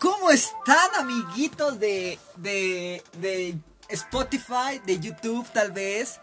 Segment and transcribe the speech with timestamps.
[0.00, 3.56] ¿Cómo están, amiguitos de, de, de
[3.88, 6.20] Spotify, de YouTube tal vez?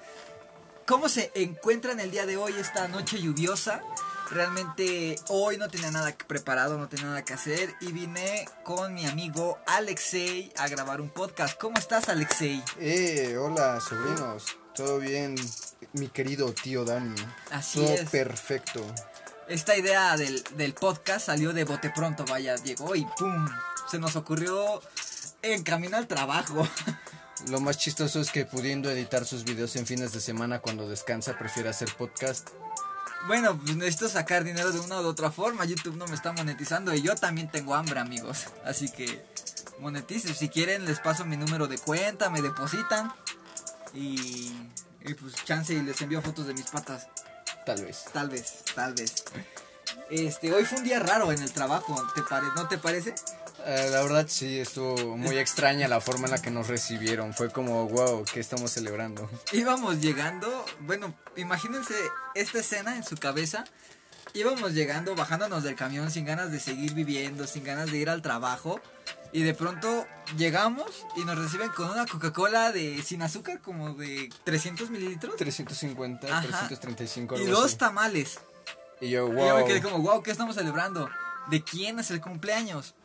[0.85, 3.81] ¿Cómo se encuentran el día de hoy, esta noche lluviosa?
[4.29, 9.05] Realmente hoy no tenía nada preparado, no tenía nada que hacer y vine con mi
[9.05, 11.59] amigo Alexei a grabar un podcast.
[11.59, 12.63] ¿Cómo estás, Alexei?
[12.79, 14.57] Eh, hola, sobrinos.
[14.75, 15.35] ¿Todo bien,
[15.93, 17.15] mi querido tío Dani?
[17.51, 18.09] Así Todo es.
[18.09, 18.85] perfecto.
[19.47, 23.47] Esta idea del, del podcast salió de bote pronto, vaya, llegó y ¡pum!
[23.89, 24.81] Se nos ocurrió
[25.43, 26.67] en camino al trabajo.
[27.49, 31.37] Lo más chistoso es que pudiendo editar sus videos en fines de semana cuando descansa,
[31.37, 32.49] prefiere hacer podcast.
[33.27, 35.65] Bueno, pues necesito sacar dinero de una u otra forma.
[35.65, 38.45] YouTube no me está monetizando y yo también tengo hambre, amigos.
[38.63, 39.23] Así que
[39.79, 40.33] moneticen.
[40.33, 43.13] Si quieren, les paso mi número de cuenta, me depositan.
[43.93, 44.51] Y,
[45.01, 47.07] y pues chance y les envío fotos de mis patas.
[47.65, 48.05] Tal vez.
[48.13, 49.13] Tal vez, tal vez.
[50.09, 53.15] Este, hoy fue un día raro en el trabajo, ¿te pare ¿no te parece?
[53.65, 57.33] Eh, la verdad sí, estuvo muy extraña la forma en la que nos recibieron.
[57.33, 59.27] Fue como, wow, ¿qué estamos celebrando?
[59.51, 61.95] Íbamos llegando, bueno, imagínense
[62.35, 63.63] esta escena en su cabeza.
[64.35, 68.21] Íbamos llegando, bajándonos del camión sin ganas de seguir viviendo, sin ganas de ir al
[68.21, 68.79] trabajo.
[69.35, 74.29] Y de pronto llegamos y nos reciben con una Coca-Cola de sin azúcar, como de
[74.45, 75.35] 300 mililitros.
[75.35, 76.39] 350, Ajá.
[76.41, 77.75] 335, Y algo dos así.
[77.77, 78.39] tamales.
[79.01, 79.65] Y yo, Y yo me wow.
[79.67, 81.09] quedé como, wow, ¿qué estamos celebrando?
[81.49, 82.95] ¿De quién es el cumpleaños?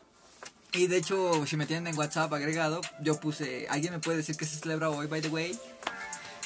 [0.71, 4.37] Y de hecho, si me tienen en WhatsApp agregado, yo puse, ¿alguien me puede decir
[4.37, 5.59] que se celebra hoy, by the way?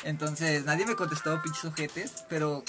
[0.03, 2.63] Entonces, nadie me contestó, pinches ojetes, pero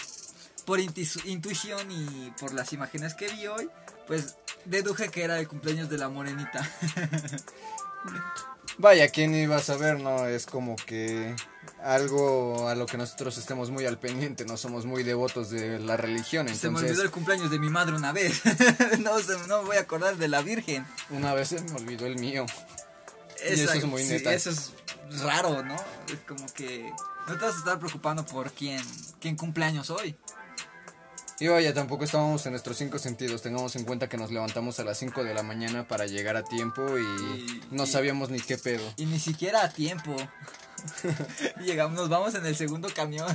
[0.67, 3.71] por intu- intuición y por las imágenes que vi hoy,
[4.07, 6.69] pues deduje que era el cumpleaños de la morenita.
[8.79, 10.01] Vaya, ¿quién iba a saber?
[10.01, 11.35] No, es como que
[11.83, 15.97] algo a lo que nosotros estemos muy al pendiente, no somos muy devotos de la
[15.97, 18.43] religión, Se me olvidó el cumpleaños de mi madre una vez.
[18.99, 20.87] no, se- no me voy a acordar de la Virgen.
[21.11, 22.45] una vez se me olvidó el mío.
[23.49, 24.35] Y eso es muy sí, neta.
[24.35, 24.73] eso es
[25.23, 25.77] raro, ¿no?
[26.09, 26.91] Es como que
[27.29, 28.83] no te vas a estar preocupando por quién,
[29.21, 30.17] quién cumpleaños hoy.
[31.39, 34.85] Y vaya, tampoco estábamos en nuestros cinco sentidos, tengamos en cuenta que nos levantamos a
[34.85, 38.41] las 5 de la mañana para llegar a tiempo y, Y- no y- sabíamos ni
[38.41, 38.83] qué pedo.
[38.97, 40.17] Y ni siquiera a tiempo.
[41.63, 43.27] Llegamos, nos vamos en el segundo camión.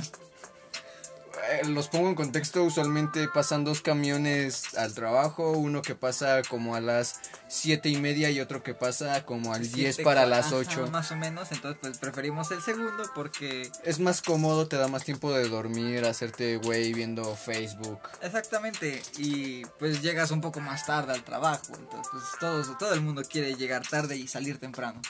[1.50, 6.76] Eh, los pongo en contexto, usualmente pasan dos camiones al trabajo, uno que pasa como
[6.76, 10.46] a las siete y media y otro que pasa como al 10 Siete, para las
[10.46, 10.88] ajá, 8.
[10.92, 13.70] Más o menos, entonces pues preferimos el segundo porque...
[13.84, 18.00] Es más cómodo, te da más tiempo de dormir, hacerte güey viendo Facebook.
[18.20, 23.00] Exactamente, y pues llegas un poco más tarde al trabajo, entonces pues todo, todo el
[23.00, 25.00] mundo quiere llegar tarde y salir temprano.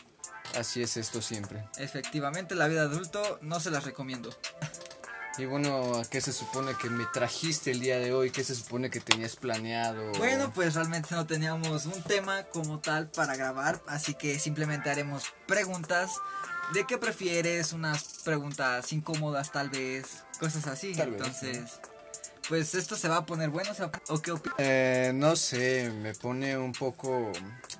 [0.56, 1.64] Así es esto siempre.
[1.78, 4.30] Efectivamente, la vida adulto no se las recomiendo.
[5.38, 8.30] Y bueno, ¿a qué se supone que me trajiste el día de hoy?
[8.30, 10.12] ¿Qué se supone que tenías planeado?
[10.18, 15.24] Bueno, pues realmente no teníamos un tema como tal para grabar, así que simplemente haremos
[15.46, 16.10] preguntas
[16.74, 20.06] de qué prefieres, unas preguntas incómodas tal vez,
[20.38, 20.94] cosas así.
[20.94, 21.80] Tal vez, Entonces,
[22.48, 24.56] pues esto se va a poner bueno, ¿se va- ¿o qué opinas?
[24.58, 27.32] Eh, no sé, me pone un poco...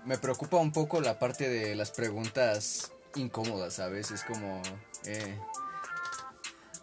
[0.07, 4.11] Me preocupa un poco la parte de las preguntas incómodas, ¿sabes?
[4.11, 4.63] Es como...
[5.05, 5.39] Eh,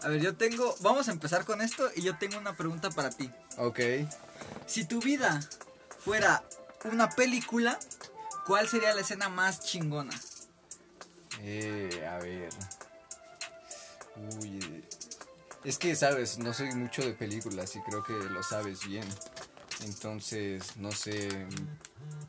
[0.02, 3.10] A ver, yo tengo, vamos a empezar con esto y yo tengo una pregunta para
[3.10, 3.30] ti.
[3.58, 3.80] ok.
[4.66, 5.42] Si tu vida
[6.04, 6.44] fuera
[6.86, 7.78] una película,
[8.46, 10.18] ¿cuál sería la escena más chingona?
[11.42, 12.50] Eh, a ver.
[14.42, 14.86] Uy.
[15.64, 19.04] Es que, sabes, no soy mucho de películas y creo que lo sabes bien.
[19.84, 21.30] Entonces, no sé.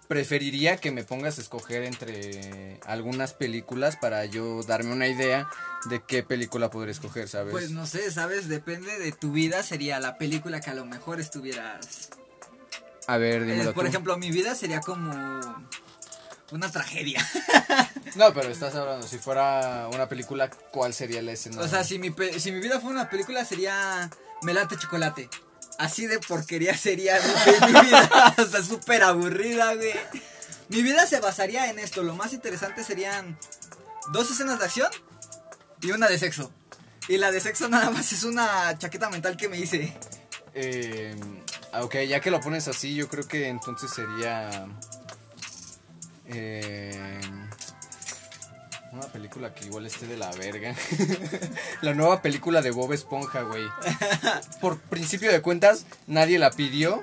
[0.08, 5.48] Preferiría que me pongas a escoger entre algunas películas para yo darme una idea
[5.88, 7.52] de qué película podré escoger, ¿sabes?
[7.52, 8.48] Pues no sé, ¿sabes?
[8.48, 12.10] Depende de tu vida, sería la película que a lo mejor estuvieras
[13.06, 13.88] a ver, Eh, por tú.
[13.88, 15.10] ejemplo, mi vida sería como
[16.50, 17.24] una tragedia.
[18.16, 21.60] No, pero estás hablando, si fuera una película, ¿cuál sería la escena?
[21.62, 24.10] O sea, si mi, pe- si mi vida fuera una película sería
[24.42, 25.28] Melate Chocolate.
[25.80, 27.18] Así de porquería sería
[27.66, 28.34] mi, vida.
[28.36, 29.94] o súper aburrida, güey.
[30.68, 32.02] Mi vida se basaría en esto.
[32.02, 33.38] Lo más interesante serían
[34.12, 34.90] dos escenas de acción
[35.80, 36.52] y una de sexo.
[37.08, 39.96] Y la de sexo nada más es una chaqueta mental que me hice.
[40.52, 41.16] Eh,
[41.72, 44.66] ok, ya que lo pones así, yo creo que entonces sería.
[46.26, 47.20] eh,
[48.92, 50.74] una película que igual esté de la verga.
[51.82, 53.64] la nueva película de Bob Esponja, güey.
[54.60, 57.02] Por principio de cuentas, nadie la pidió.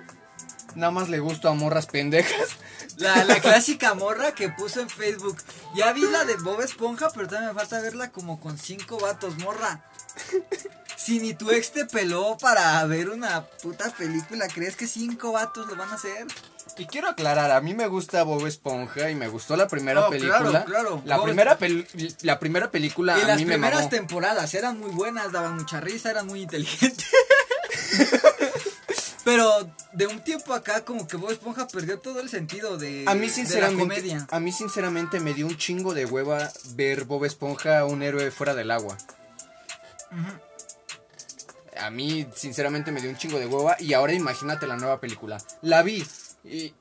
[0.76, 2.58] Nada más le gustó a morras pendejas.
[2.98, 5.38] La, la clásica morra que puso en Facebook.
[5.76, 9.38] Ya vi la de Bob Esponja, pero todavía me falta verla como con cinco vatos,
[9.38, 9.82] morra.
[10.98, 15.68] Si ni tu ex te peló para ver una puta película, ¿crees que cinco vatos
[15.68, 16.28] lo van a hacer?
[16.80, 20.10] Y quiero aclarar, a mí me gusta Bob Esponja y me gustó la primera Oh,
[20.10, 20.38] película.
[20.40, 21.02] claro, claro.
[21.06, 21.58] La Bob primera
[22.22, 23.90] la primera película Y a las mí me primeras mamó.
[23.90, 27.08] temporadas eran muy buenas, daban mucha risa, eran muy inteligentes.
[29.24, 33.14] Pero de un tiempo acá como que Bob Esponja perdió todo el sentido de, A
[33.14, 34.28] mí de sinceramente, la comedia.
[34.32, 38.56] a mí sinceramente me dio un chingo de hueva ver Bob Esponja un héroe fuera
[38.56, 38.98] del agua.
[41.80, 45.38] A mí sinceramente me dio un chingo de hueva y ahora imagínate la nueva película.
[45.62, 46.06] La vi
[46.50, 46.74] y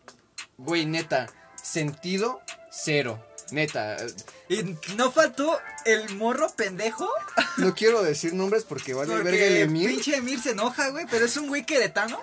[0.59, 1.27] güey, neta,
[1.63, 2.41] sentido
[2.71, 3.23] cero.
[3.53, 4.07] Neta, eh,
[4.49, 7.09] Y no faltó el morro pendejo.
[7.59, 9.89] no quiero decir nombres porque vale verga el Porque Emir.
[9.91, 11.07] pinche Emir se enoja, güey.
[11.11, 12.21] Pero es un güey queretano.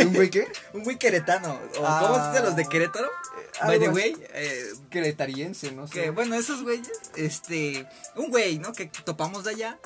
[0.00, 0.50] ¿Un güey qué?
[0.72, 1.60] Un güey queretano.
[1.78, 2.00] O Ah.
[2.00, 3.08] ¿Cómo se dice los de Querétaro?
[3.64, 4.16] By algo the way.
[4.32, 5.92] eh, Queretariense, no sé.
[5.94, 6.90] que bueno, esos güeyes.
[7.14, 7.86] Este.
[8.16, 8.72] Un güey, ¿no?
[8.72, 9.78] Que topamos de allá.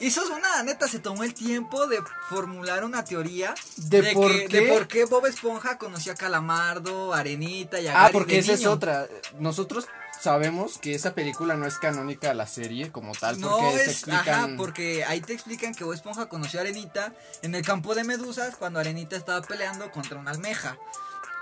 [0.00, 1.98] Hizo una neta, se tomó el tiempo de
[2.28, 4.60] formular una teoría ¿De por que- qué?
[4.60, 8.38] de por qué Bob Esponja conoció a Calamardo, Arenita y a Ah, Gary porque de
[8.40, 9.06] esa es otra.
[9.38, 9.86] Nosotros
[10.20, 13.88] sabemos que esa película no es canónica a la serie como tal, porque se es,
[13.92, 14.28] explican...
[14.28, 17.12] ajá, porque ahí te explican que Bob Esponja conoció a Arenita
[17.42, 20.76] en el campo de medusas cuando Arenita estaba peleando contra una almeja.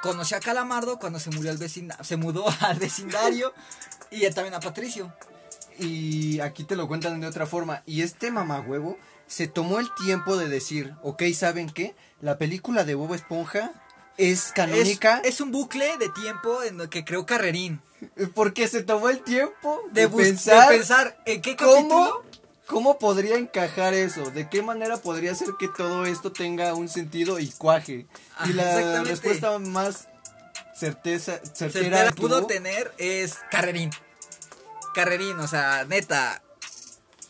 [0.02, 1.58] Conoció a Calamardo cuando se murió al
[2.04, 3.54] se mudó al vecindario
[4.10, 5.12] y también a Patricio.
[5.78, 7.82] Y aquí te lo cuentan de otra forma.
[7.86, 11.94] Y este mamagüevo se tomó el tiempo de decir, ok, ¿saben qué?
[12.20, 13.72] La película de Bob Esponja
[14.18, 17.80] es canónica es un bucle de tiempo en lo que creó Carrerín.
[18.34, 22.20] porque se tomó el tiempo De, de, bus- de pensar, pensar en qué cómo,
[22.66, 27.38] cómo podría encajar eso, de qué manera podría hacer que todo esto tenga un sentido
[27.38, 28.06] y cuaje.
[28.44, 30.08] Y la respuesta más
[30.74, 33.90] certeza, certera, certera pudo tener es Carrerín.
[34.94, 36.42] Carrerín, o sea, neta.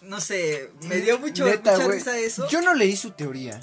[0.02, 2.48] No sé, me dio mucho, Neta, mucha risa eso.
[2.48, 3.60] Yo no leí su teoría.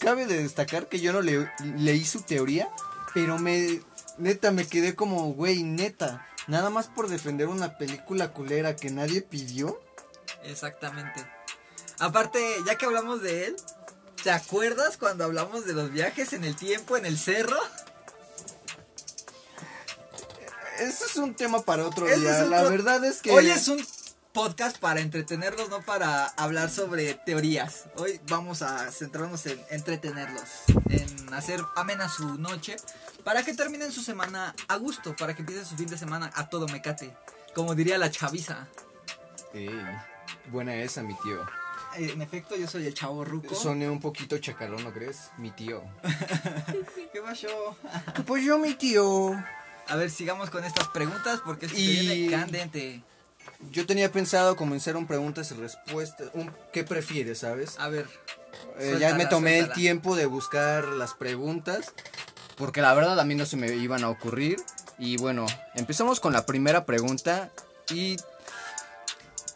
[0.00, 2.70] Cabe de destacar que yo no le- leí su teoría,
[3.12, 3.80] pero me
[4.16, 9.20] neta me quedé como, güey, neta, nada más por defender una película culera que nadie
[9.20, 9.78] pidió.
[10.44, 11.26] Exactamente.
[11.98, 13.56] Aparte, ya que hablamos de él,
[14.22, 17.58] ¿te acuerdas cuando hablamos de los viajes en el tiempo, en el cerro?
[20.78, 22.44] Ese es un tema para otro Ese día.
[22.44, 23.84] La verdad es que Hoy es un
[24.32, 27.86] podcast para entretenerlos, no para hablar sobre teorías.
[27.96, 30.44] Hoy vamos a centrarnos en entretenerlos,
[30.90, 32.76] en hacer amena su noche,
[33.24, 36.48] para que terminen su semana a gusto, para que empiecen su fin de semana a
[36.48, 37.12] todo mecate,
[37.54, 38.68] como diría la chaviza.
[39.52, 39.70] Ey,
[40.52, 41.42] buena esa, mi tío.
[41.96, 43.54] Eh, En efecto, yo soy el chavo ruco.
[43.54, 45.30] Soné un poquito chacalón, ¿no crees?
[45.38, 45.82] Mi tío.
[47.12, 47.76] ¿Qué pasó?
[48.26, 49.32] Pues yo, mi tío.
[49.88, 53.02] A ver, sigamos con estas preguntas porque esto Y- viene candente.
[53.72, 56.28] Yo tenía pensado comenzar un preguntas y respuestas.
[56.34, 57.78] Un ¿Qué prefieres, sabes?
[57.78, 58.06] A ver,
[58.78, 61.92] Eh, ya me tomé el tiempo de buscar las preguntas.
[62.56, 64.58] Porque la verdad a mí no se me iban a ocurrir.
[64.98, 67.50] Y bueno, empezamos con la primera pregunta.
[67.90, 68.16] Y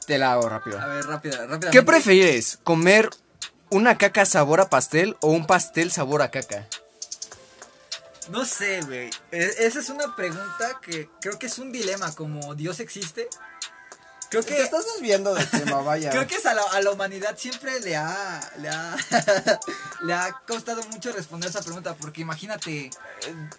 [0.07, 0.81] te la hago rápido.
[0.81, 1.71] a ver, rápida, rápidamente.
[1.71, 2.59] ¿Qué prefieres?
[2.65, 3.11] ¿Comer
[3.71, 6.67] una caca sabor a pastel o un pastel sabor a caca?
[8.31, 9.11] No sé, güey.
[9.31, 13.29] E- Esa es una pregunta que creo que es un dilema, como Dios existe.
[14.33, 16.11] Creo que, estás desviando del tema, vaya.
[16.11, 18.97] creo que es a, la, a la humanidad siempre le ha, le ha,
[20.05, 22.89] le ha costado mucho responder esa pregunta, porque imagínate,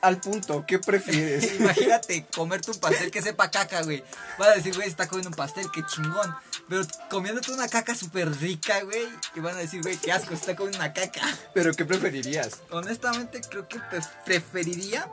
[0.02, 1.54] Al punto, ¿qué prefieres?
[1.60, 4.04] imagínate comerte un pastel que sepa caca, güey.
[4.40, 6.36] Vas a decir, güey, está comiendo un pastel, qué chingón.
[6.68, 10.56] Pero comiéndote una caca súper rica, güey, y van a decir, güey, qué asco, está
[10.56, 11.22] comiendo una caca.
[11.54, 12.62] ¿Pero qué preferirías?
[12.72, 15.08] Honestamente, creo que pre- preferiría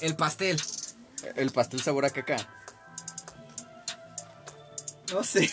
[0.00, 0.60] el pastel.
[1.34, 2.36] El pastel sabor a caca.
[5.12, 5.50] No sé.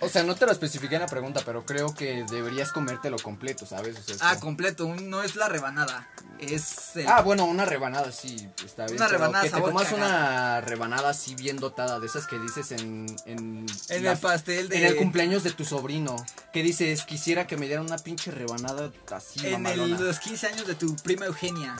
[0.00, 3.66] O sea, no te lo especifiqué en la pregunta, pero creo que deberías comértelo completo,
[3.66, 3.98] ¿sabes?
[3.98, 6.08] O sea, es ah, completo, un- no es la rebanada.
[6.38, 7.08] Es el...
[7.08, 8.96] Ah, bueno, una rebanada sí, está bien.
[8.96, 9.94] Una rebanada Que te cagada.
[9.94, 13.06] una rebanada así bien dotada, de esas que dices en.
[13.26, 14.78] En, en la- el pastel de...
[14.78, 16.16] En el cumpleaños de tu sobrino.
[16.52, 20.66] Que dices, quisiera que me dieran una pinche rebanada así, En el- los 15 años
[20.66, 21.76] de tu prima Eugenia.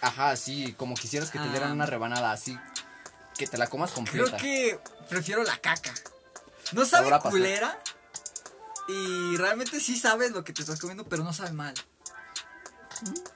[0.00, 1.50] Ajá, sí, como quisieras que te Ah.
[1.50, 2.56] dieran una rebanada así.
[3.38, 4.36] Que te la comas completa.
[4.36, 4.78] Creo que
[5.10, 5.92] prefiero la caca.
[6.72, 7.78] No sabe culera.
[8.88, 11.74] Y realmente sí sabes lo que te estás comiendo, pero no sabe mal.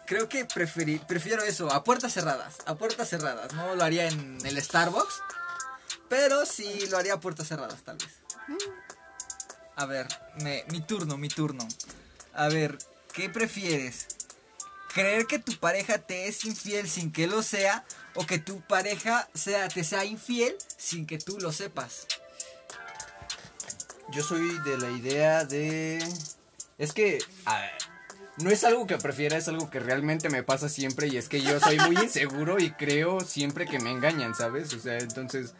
[0.06, 2.56] Creo que prefiero eso, a puertas cerradas.
[2.66, 3.52] A puertas cerradas.
[3.54, 5.14] No lo haría en el Starbucks.
[6.08, 8.08] Pero sí lo haría a puertas cerradas, tal vez.
[9.76, 10.08] A ver,
[10.42, 11.66] me- mi turno, mi turno.
[12.34, 12.78] A ver,
[13.12, 14.06] ¿qué prefieres?
[14.92, 17.84] ¿Creer que tu pareja te es infiel sin que lo sea?
[18.14, 22.06] ¿O que tu pareja sea, te sea infiel sin que tú lo sepas?
[24.12, 25.99] Yo soy de la idea de.
[26.79, 27.19] Es que.
[27.45, 27.71] a ver,
[28.38, 31.43] no es algo que prefiera, es algo que realmente me pasa siempre y es que
[31.43, 34.73] yo soy muy inseguro y creo siempre que me engañan, ¿sabes?
[34.75, 35.52] O sea, entonces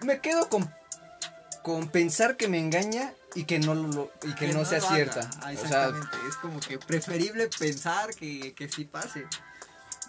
[0.00, 0.68] me quedo con
[1.62, 5.30] con pensar que me engaña y que no lo y que, no, sea cierta.
[5.36, 6.16] Ah, o sea, exactamente.
[6.28, 9.26] es como que preferible pensar que, que sí pase.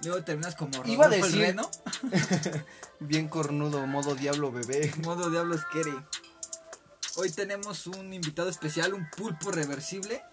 [0.04, 1.70] Luego terminas como Iba a Rodolfo el decir- Reno.
[3.00, 4.92] bien cornudo, modo diablo bebé.
[5.04, 5.94] Modo diablos quiere.
[7.16, 10.24] Hoy tenemos un invitado especial, un pulpo reversible.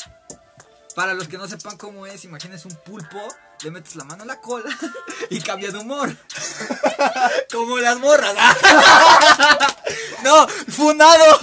[0.95, 3.19] Para los que no sepan cómo es, imagínense un pulpo,
[3.63, 4.77] le metes la mano en la cola
[5.31, 6.15] y cambia de humor.
[7.53, 8.35] Como las morras.
[10.25, 11.39] no, funado.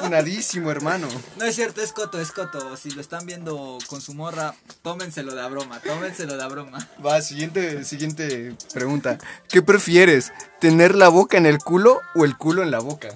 [0.00, 1.08] Funadísimo, hermano.
[1.36, 2.76] No es cierto, es coto, es coto.
[2.76, 6.88] Si lo están viendo con su morra, tómenselo de a broma, tómenselo de a broma.
[7.04, 9.18] Va, siguiente, siguiente pregunta.
[9.48, 10.32] ¿Qué prefieres?
[10.58, 13.08] ¿Tener la boca en el culo o el culo en la boca?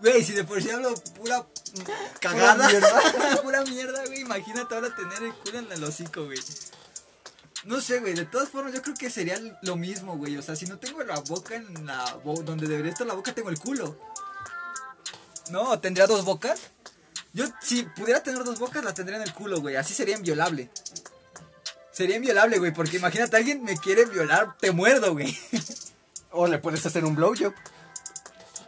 [0.00, 1.44] Güey, si de por sí hablo pura
[2.20, 6.38] cagada, Pura pura mierda, güey, imagínate ahora tener el culo en el hocico, güey.
[7.64, 10.36] No sé, güey, de todas formas yo creo que sería lo mismo, güey.
[10.36, 13.32] O sea, si no tengo la boca en la bo- donde debería estar la boca,
[13.34, 13.98] tengo el culo.
[15.50, 15.78] ¿No?
[15.80, 16.60] ¿Tendría dos bocas?
[17.32, 19.76] Yo, si pudiera tener dos bocas, la tendría en el culo, güey.
[19.76, 20.70] Así sería inviolable.
[21.90, 25.36] Sería inviolable, güey, porque imagínate, alguien me quiere violar, te muerdo, güey.
[26.30, 27.52] O le puedes hacer un blowjob.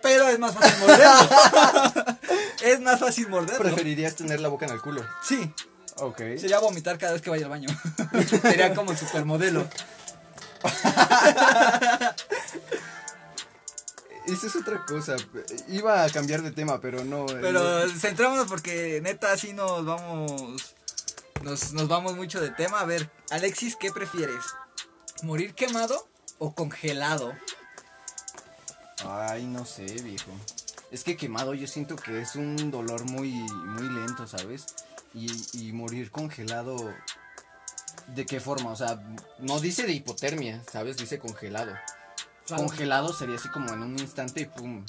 [0.02, 2.16] Pero es más fácil morderlo.
[2.62, 3.62] es más fácil morderlo.
[3.64, 5.04] ¿Preferirías tener la boca en el culo?
[5.22, 5.52] Sí,
[5.96, 6.18] Ok.
[6.38, 7.68] sería vomitar cada vez que vaya al baño.
[8.42, 9.66] Sería como supermodelo.
[14.26, 15.16] Esa es otra cosa.
[15.68, 17.24] Iba a cambiar de tema, pero no.
[17.26, 20.74] Pero centrémonos porque neta así nos vamos.
[21.42, 22.80] Nos, nos vamos mucho de tema.
[22.80, 24.44] A ver, Alexis, ¿qué prefieres?
[25.22, 27.32] ¿Morir quemado o congelado?
[29.06, 30.30] Ay, no sé, viejo.
[30.90, 34.66] Es que quemado yo siento que es un dolor muy, muy lento, ¿sabes?
[35.14, 36.94] Y, y morir congelado.
[38.14, 38.70] ¿De qué forma?
[38.70, 39.02] O sea,
[39.38, 40.96] no dice de hipotermia, ¿sabes?
[40.96, 41.74] Dice congelado.
[42.56, 44.84] Congelado sería así como en un instante y pum.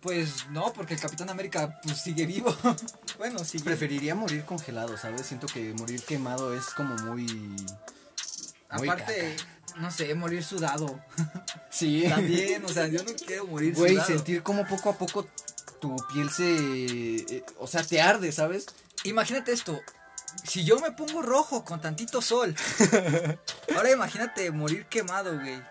[0.00, 2.54] Pues no, porque el Capitán América pues, sigue vivo.
[3.18, 3.64] bueno, sigue.
[3.64, 5.26] Preferiría morir congelado, ¿sabes?
[5.26, 7.26] Siento que morir quemado es como muy.
[7.26, 7.66] muy
[8.68, 9.36] Aparte,
[9.76, 11.00] no sé, morir sudado.
[11.70, 12.06] Sí.
[12.08, 14.08] También, o sea, yo no quiero morir Güey, sudado.
[14.08, 15.28] sentir como poco a poco
[15.80, 17.36] tu piel se.
[17.36, 18.66] eh, o sea, te arde, ¿sabes?
[19.04, 19.78] Imagínate esto.
[20.44, 22.54] Si yo me pongo rojo con tantito sol.
[23.76, 25.62] ahora imagínate morir quemado, güey.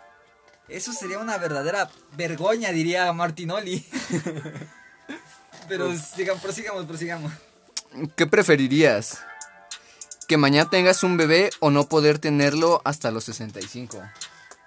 [0.70, 3.86] Eso sería una verdadera vergoña, diría Martinoli.
[5.68, 7.32] Pero sigamos, prosigamos, prosigamos.
[8.16, 9.20] ¿Qué preferirías?
[10.28, 14.02] ¿Que mañana tengas un bebé o no poder tenerlo hasta los 65?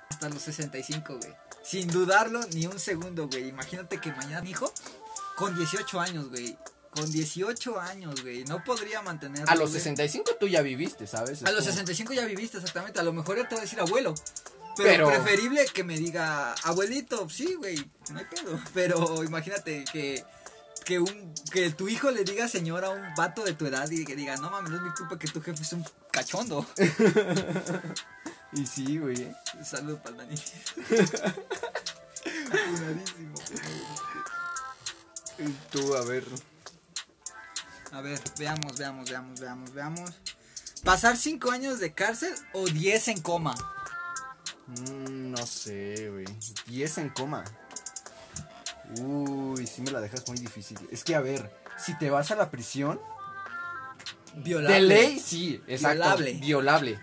[0.08, 1.32] Hasta los 65, güey.
[1.62, 3.48] Sin dudarlo ni un segundo, güey.
[3.48, 4.72] Imagínate que mañana, hijo,
[5.36, 6.56] con 18 años, güey.
[6.94, 8.44] Con 18 años, güey.
[8.44, 9.50] No podría mantenerlo.
[9.50, 9.80] A los güey.
[9.82, 11.42] 65 tú ya viviste, ¿sabes?
[11.42, 12.98] Es A los como- 65 ya viviste, exactamente.
[12.98, 14.14] A lo mejor ya te va a decir abuelo.
[14.76, 17.76] Pero, Pero- preferible que me diga abuelito, sí, güey,
[18.10, 18.58] no hay pedo.
[18.72, 20.24] Pero imagínate que,
[20.84, 24.04] que, un, que tu hijo le diga señora a un vato de tu edad y
[24.04, 26.66] que diga, no mames, no es mi culpa que tu jefe es un cachondo.
[28.52, 29.22] Y sí, güey.
[29.22, 29.34] ¿eh?
[29.64, 30.34] Salud para el Dani.
[35.70, 36.24] Tú, a ver.
[37.92, 40.10] A ver, veamos, veamos, veamos, veamos, veamos.
[40.84, 43.54] ¿Pasar 5 años de cárcel o 10 en coma?
[44.66, 46.26] Mm, no sé, güey.
[46.66, 47.44] 10 en coma.
[49.02, 50.78] Uy, sí me la dejas muy difícil.
[50.90, 53.00] Es que, a ver, si te vas a la prisión,
[54.34, 54.74] Violable.
[54.74, 55.96] de ley, sí, exacto.
[55.98, 56.32] Violable.
[56.34, 57.00] Violable.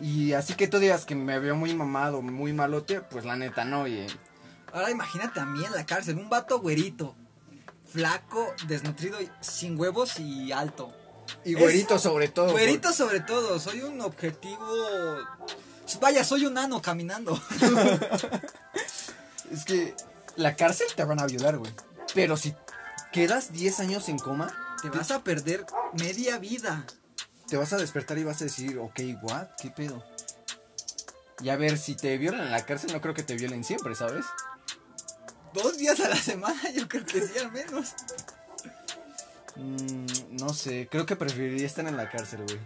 [0.00, 3.64] Y así que tú digas que me veo muy mamado, muy malote, pues la neta
[3.64, 4.06] no, oye.
[4.72, 7.14] Ahora imagínate a mí en la cárcel, un vato güerito,
[7.84, 10.92] flaco, desnutrido, sin huevos y alto.
[11.44, 12.52] Y Es- güerito sobre todo.
[12.52, 14.66] Güerito sobre todo, soy un objetivo...
[16.00, 17.38] Vaya, soy un nano caminando.
[19.50, 19.94] Es que
[20.36, 21.72] la cárcel te van a violar, güey.
[22.14, 22.54] Pero si
[23.12, 25.64] quedas 10 años en coma, Te vas a perder
[25.98, 26.84] media vida.
[27.48, 30.02] te vas a despertar y vas a decir, ok, what, ¿qué pedo?
[31.40, 33.94] Y a ver, si te violan en la cárcel, no creo que te violen siempre,
[33.94, 34.24] ¿sabes?
[35.52, 37.94] Dos días a la semana, yo creo que sí, al menos.
[39.56, 40.06] Mm,
[40.40, 42.58] no sé, creo que preferiría estar en la cárcel, güey.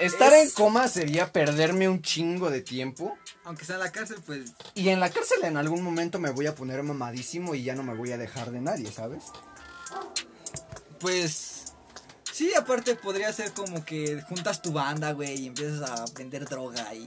[0.00, 3.16] Estar Es- en coma sería perderme un chingo de tiempo.
[3.44, 4.52] Aunque sea en la cárcel, pues...
[4.74, 7.82] Y en la cárcel en algún momento me voy a poner mamadísimo y ya no
[7.82, 9.24] me voy a dejar de nadie, ¿sabes?
[11.00, 11.72] Pues...
[12.32, 16.94] Sí, aparte podría ser como que juntas tu banda, güey, y empiezas a vender droga
[16.94, 17.04] y...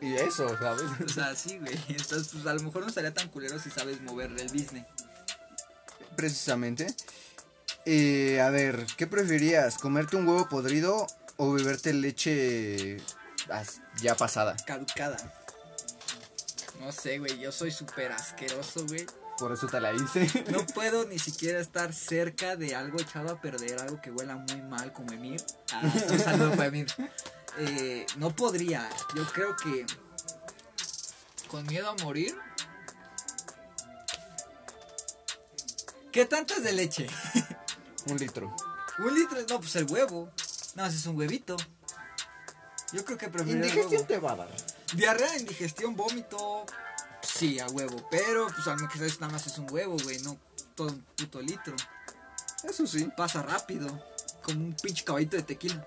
[0.00, 0.82] Y eso, ¿sabes?
[1.06, 1.74] O sea, sí, güey.
[1.88, 4.84] Entonces, pues a lo mejor no estaría tan culero si sabes mover el business.
[6.16, 6.86] precisamente.
[7.84, 9.78] Eh, a ver, ¿qué preferías?
[9.78, 11.06] ¿Comerte un huevo podrido
[11.42, 12.98] o beberte leche
[14.00, 14.54] ya pasada?
[14.64, 15.16] Caducada.
[16.78, 19.06] No sé, güey, yo soy súper asqueroso, güey.
[19.38, 20.30] Por eso te la hice.
[20.52, 24.62] No puedo ni siquiera estar cerca de algo echado a perder, algo que huela muy
[24.62, 25.42] mal como Emir.
[25.72, 25.82] Ah,
[26.24, 26.86] saludo para Emir.
[27.58, 29.84] Eh, no podría, yo creo que
[31.48, 32.36] con miedo a morir.
[36.12, 37.08] ¿Qué tanto es de leche?
[38.06, 38.54] un litro.
[38.98, 40.30] Un litro, no, pues el huevo.
[40.74, 41.56] No, es un huevito.
[42.92, 44.04] Yo creo que prefiero huevo.
[44.04, 44.48] te va a dar.
[44.94, 46.66] Diarrea, indigestión, vómito.
[47.22, 48.06] Sí, a huevo.
[48.10, 50.18] Pero, pues al menos que sabes, nada más es un huevo, güey.
[50.20, 50.36] No
[50.74, 51.74] todo un puto litro.
[52.64, 53.08] Eso sí.
[53.16, 53.88] Pasa rápido.
[54.42, 55.86] Como un pinche caballito de tequila.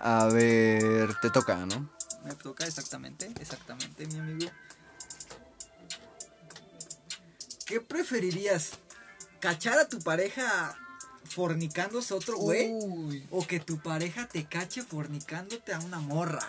[0.00, 1.90] A ver, te toca, ¿no?
[2.24, 4.50] Me toca exactamente, exactamente, mi amigo.
[7.66, 8.72] ¿Qué preferirías?
[9.40, 10.76] ¿Cachar a tu pareja
[11.24, 12.72] fornicándose a otro güey?
[13.30, 16.46] ¿O que tu pareja te cache fornicándote a una morra?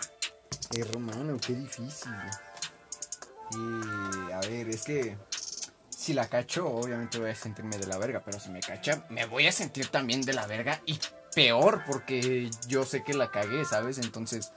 [0.74, 2.12] hermano, qué difícil.
[3.52, 5.16] Y a ver, es que
[5.88, 9.24] si la cacho, obviamente voy a sentirme de la verga, pero si me cacha, me
[9.26, 10.98] voy a sentir también de la verga y
[11.34, 13.98] peor porque yo sé que la cagué, ¿sabes?
[13.98, 14.52] Entonces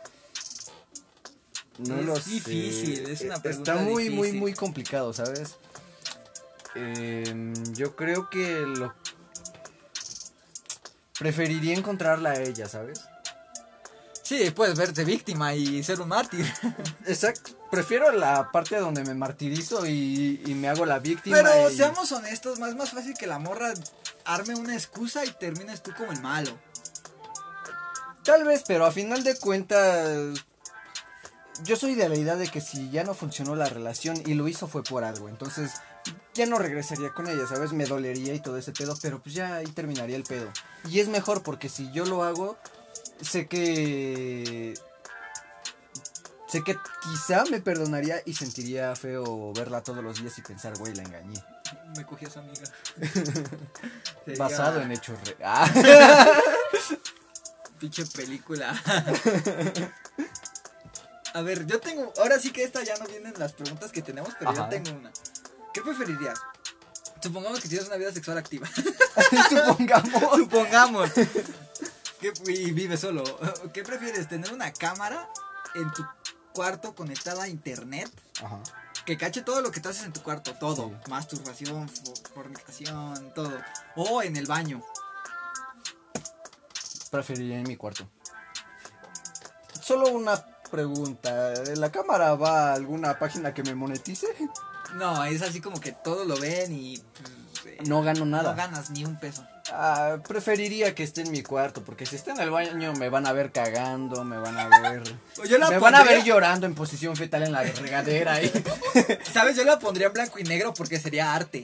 [1.78, 2.30] no Es lo sé.
[2.32, 4.40] difícil, es una Eh, pregunta Está muy, muy, difícil.
[4.40, 5.56] muy complicado, ¿sabes?
[6.76, 8.94] Em, yo creo que lo
[11.20, 13.02] preferiría encontrarla a ella, ¿sabes?
[14.24, 16.46] Sí, puedes verte víctima y ser un mártir.
[17.06, 17.52] Exacto.
[17.72, 21.38] Prefiero la parte donde me martirizo y, y me hago la víctima.
[21.38, 23.74] Pero y- seamos honestos, más más fácil que la morra
[24.26, 26.52] arme una excusa y termines tú como el malo.
[28.24, 30.46] Tal vez, pero a final de cuentas.
[31.64, 34.48] Yo soy de la idea de que si ya no funcionó la relación y lo
[34.48, 35.30] hizo fue por algo.
[35.30, 35.72] Entonces,
[36.34, 37.74] ya no regresaría con ella, ¿sabes?
[37.74, 40.50] Me dolería y todo ese pedo, pero pues ya ahí terminaría el pedo.
[40.90, 42.58] Y es mejor porque si yo lo hago,
[43.22, 44.74] sé que.
[46.48, 50.96] Sé que quizá me perdonaría y sentiría feo verla todos los días y pensar, güey,
[50.96, 51.44] la engañé.
[51.96, 52.64] Me cogí a su amiga.
[54.38, 55.86] Basado en hechos reales.
[57.80, 58.76] Pinche película.
[61.34, 62.12] A ver, yo tengo.
[62.18, 64.64] Ahora sí que esta ya no vienen las preguntas que tenemos, pero Ajá.
[64.64, 65.12] yo tengo una.
[65.74, 66.40] ¿Qué preferirías?
[67.22, 68.68] Supongamos que tienes una vida sexual activa.
[69.50, 70.38] Supongamos.
[70.38, 71.10] Supongamos.
[72.20, 73.24] que, y vives solo.
[73.74, 74.28] ¿Qué prefieres?
[74.28, 75.30] ¿Tener una cámara
[75.76, 76.06] en tu
[76.54, 78.10] cuarto conectada a internet?
[78.44, 78.60] Ajá.
[79.06, 80.90] Que cache todo lo que te haces en tu cuarto, todo.
[80.90, 81.10] Sí.
[81.12, 83.52] Masturbación, fo- fornicación, todo.
[83.96, 84.84] O en el baño.
[87.12, 88.08] Preferiría en mi cuarto.
[89.82, 90.36] Solo una
[90.70, 91.54] pregunta.
[91.76, 94.28] ¿La cámara va a alguna página que me monetice?
[94.96, 97.02] No, es así como que todo lo ven y
[97.62, 98.52] pues, No gano nada.
[98.52, 99.46] no ganas ni un peso.
[99.72, 103.28] Ah, preferiría que esté en mi cuarto, porque si está en el baño me van
[103.28, 105.04] a ver cagando, me van a ver...
[105.48, 108.42] Yo la me van a ver pondría- llorando en posición fetal en la regadera.
[108.42, 108.52] y-
[109.32, 109.56] ¿Sabes?
[109.56, 111.64] Yo la pondría en blanco y negro porque sería arte.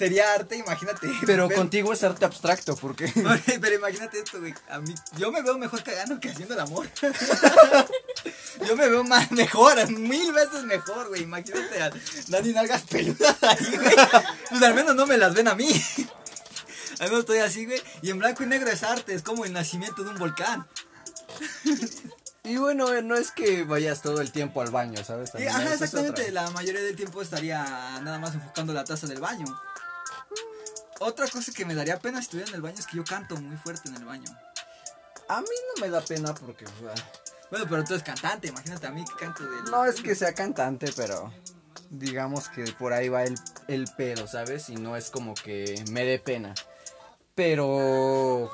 [0.00, 1.10] Sería arte, imagínate.
[1.26, 3.12] Pero contigo es arte abstracto, porque...
[3.60, 4.54] Pero imagínate esto, güey.
[4.70, 6.88] A mí, yo me veo mejor cagando que haciendo el amor.
[8.66, 11.24] yo me veo más mejor, mil veces mejor, güey.
[11.24, 11.90] Imagínate a
[12.28, 13.94] Dani Nalgas peludas ahí, güey.
[14.48, 15.70] Pues al menos no me las ven a mí.
[16.98, 17.82] Al menos estoy así, güey.
[18.00, 20.66] Y en blanco y negro es arte, es como el nacimiento de un volcán.
[22.42, 25.32] Y bueno, eh, no es que vayas todo el tiempo al baño, ¿sabes?
[25.32, 26.30] También ajá, exactamente.
[26.32, 27.62] La mayoría del tiempo estaría
[28.00, 29.44] nada más enfocando la taza del baño.
[31.02, 33.34] Otra cosa que me daría pena si estuviera en el baño es que yo canto
[33.36, 34.30] muy fuerte en el baño.
[35.28, 36.66] A mí no me da pena porque...
[37.50, 39.64] Bueno, pero tú eres cantante, imagínate a mí que canto del...
[39.64, 41.32] No es que sea cantante, pero
[41.88, 43.34] digamos que por ahí va el,
[43.66, 44.68] el pedo, ¿sabes?
[44.68, 46.54] Y no es como que me dé pena.
[47.34, 48.50] Pero...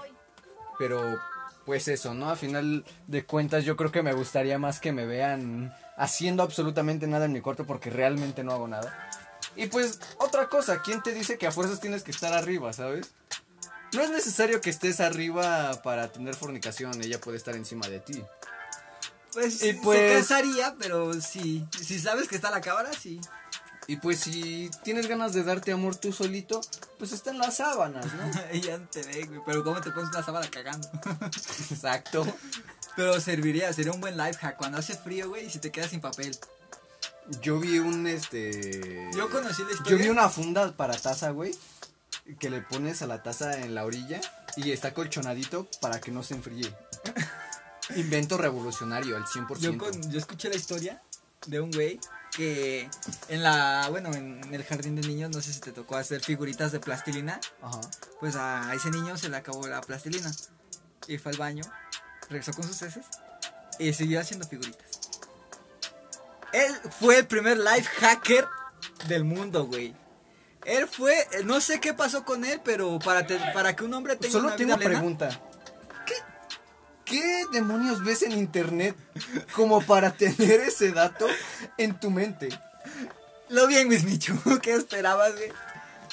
[0.79, 1.19] Pero...
[1.65, 2.31] Pues eso, ¿no?
[2.31, 7.09] A final de cuentas yo creo que me gustaría más que me vean haciendo absolutamente
[7.09, 9.06] nada en mi cuarto porque realmente no hago nada.
[9.57, 13.11] Y pues otra cosa, ¿quién te dice que a fuerzas tienes que estar arriba, ¿sabes?
[13.93, 18.23] No es necesario que estés arriba para tener fornicación, ella puede estar encima de ti.
[19.33, 21.67] Pues, Y se pues- cansaría, pero sí.
[21.81, 23.21] Si sabes que está la cámara, sí.
[23.89, 26.61] Y pues si tienes ganas de darte amor tú solito,
[26.99, 28.53] pues está en las sábanas, ¿no?
[28.61, 29.41] ya te ve, güey.
[29.47, 30.89] Pero ¿cómo te pones una sábana cagando?
[31.71, 32.27] Exacto.
[32.97, 34.57] pero serviría, sería un buen life hack.
[34.57, 36.37] Cuando hace frío, güey, y si te quedas sin papel.
[37.43, 39.09] Yo vi un este.
[39.17, 39.91] Yo conocí la historia.
[39.91, 41.55] Yo vi una funda para taza, güey.
[42.39, 44.21] Que le pones a la taza en la orilla
[44.57, 46.73] y está colchonadito para que no se enfríe.
[47.97, 49.59] Invento revolucionario al 100%.
[49.61, 51.01] Yo, con- yo escuché la historia
[51.47, 52.01] de un güey
[52.37, 52.89] que
[53.29, 56.73] en la, bueno, en el jardín de niños, no sé si te tocó hacer figuritas
[56.73, 57.81] de plastilina, Ajá.
[58.19, 60.31] pues a ese niño se le acabó la plastilina.
[61.07, 61.63] Y fue al baño,
[62.29, 63.07] regresó con sus heces
[63.79, 64.96] y siguió haciendo figuritas.
[66.57, 68.47] Él fue el primer life hacker
[69.09, 69.95] del mundo, güey.
[70.65, 71.15] Él fue,
[71.45, 74.49] no sé qué pasó con él, pero para, te- para que un hombre tenga Solo
[74.49, 75.41] una tengo vida plena, pregunta.
[76.07, 76.15] ¿Qué,
[77.05, 78.97] ¿Qué demonios ves en internet
[79.55, 81.27] como para tener ese dato
[81.79, 82.49] en tu mente?
[83.49, 85.53] Lo bien, Miss Michu, ¿qué esperabas, güey?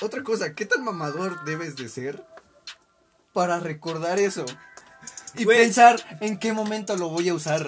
[0.01, 2.23] Otra cosa, ¿qué tan mamador debes de ser
[3.32, 4.45] para recordar eso?
[5.35, 7.65] Y pensar en qué momento lo voy a usar.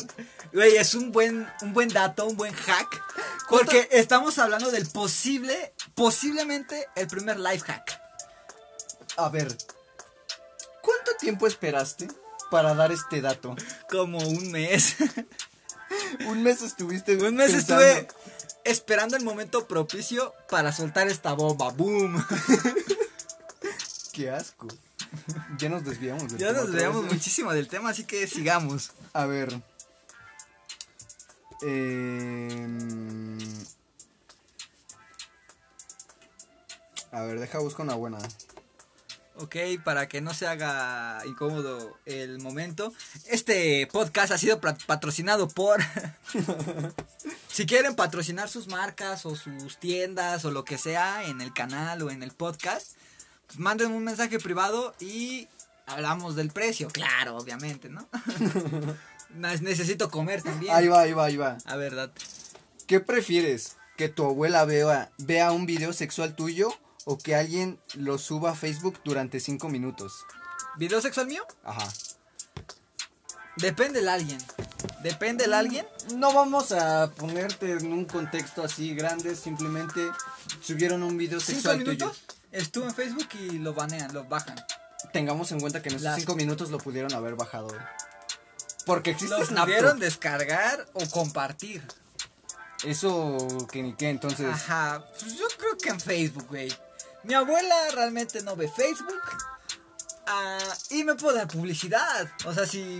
[0.53, 3.01] Güey, es un buen, un buen dato, un buen hack.
[3.49, 8.01] Porque estamos hablando del posible, posiblemente el primer life hack.
[9.17, 9.55] A ver,
[10.81, 12.07] ¿cuánto tiempo esperaste
[12.51, 13.55] para dar este dato?
[13.89, 14.95] Como un mes.
[16.27, 17.83] Un mes estuviste un mes pensando.
[17.83, 18.07] estuve
[18.63, 21.69] esperando el momento propicio para soltar esta bomba.
[21.71, 22.25] ¡Boom!
[24.11, 24.67] Qué asco.
[25.57, 26.29] Ya nos desviamos.
[26.29, 27.13] del ya tema nos otra veamos vez.
[27.13, 28.91] muchísimo del tema, así que sigamos.
[29.13, 29.61] A ver.
[31.61, 33.37] Em,
[37.15, 38.17] A ver, deja buscar una buena.
[39.37, 42.93] Ok, para que no se haga incómodo el momento.
[43.27, 45.81] Este podcast ha sido patrocinado por...
[47.49, 52.01] si quieren patrocinar sus marcas o sus tiendas o lo que sea en el canal
[52.01, 52.97] o en el podcast,
[53.55, 55.47] pues manden un mensaje privado y
[55.85, 56.89] hablamos del precio.
[56.89, 58.05] Claro, obviamente, ¿no?
[59.35, 60.73] Ne- Necesito comer también.
[60.75, 61.57] Ahí va, ahí va, ahí va.
[61.65, 62.11] A verdad.
[62.87, 63.77] ¿Qué prefieres?
[63.97, 66.69] ¿Que tu abuela vea, vea un video sexual tuyo
[67.05, 70.25] o que alguien lo suba a Facebook durante 5 minutos?
[70.77, 71.45] ¿Video sexual mío?
[71.63, 71.87] Ajá.
[73.57, 74.37] Depende del alguien.
[75.01, 75.85] Depende del alguien.
[76.15, 80.01] No vamos a ponerte en un contexto así grande, simplemente
[80.61, 82.21] subieron un video ¿Cinco sexual minutos?
[82.55, 84.55] Estuvo en Facebook y lo banean, lo bajan.
[85.13, 87.67] Tengamos en cuenta que en esos Las- 5 minutos lo pudieron haber bajado.
[88.85, 89.65] Porque existe Lo Snapchat.
[89.65, 91.83] pudieron descargar o compartir.
[92.83, 93.37] Eso
[93.71, 94.47] que ni qué, entonces.
[94.47, 96.71] Ajá, pues yo creo que en Facebook, güey.
[97.23, 99.21] Mi abuela realmente no ve Facebook.
[100.27, 100.59] Ah,
[100.91, 102.29] y me puedo dar publicidad.
[102.45, 102.97] O sea, si.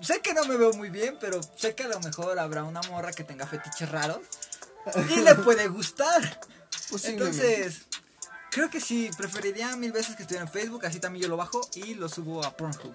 [0.00, 2.80] Sé que no me veo muy bien, pero sé que a lo mejor habrá una
[2.82, 4.20] morra que tenga fetiches raros.
[5.10, 6.40] Y le puede gustar.
[6.90, 7.54] Posiblemente.
[7.64, 7.86] Entonces,
[8.50, 10.84] creo que sí, preferiría mil veces que estuviera en Facebook.
[10.86, 12.94] Así también yo lo bajo y lo subo a Pornhub.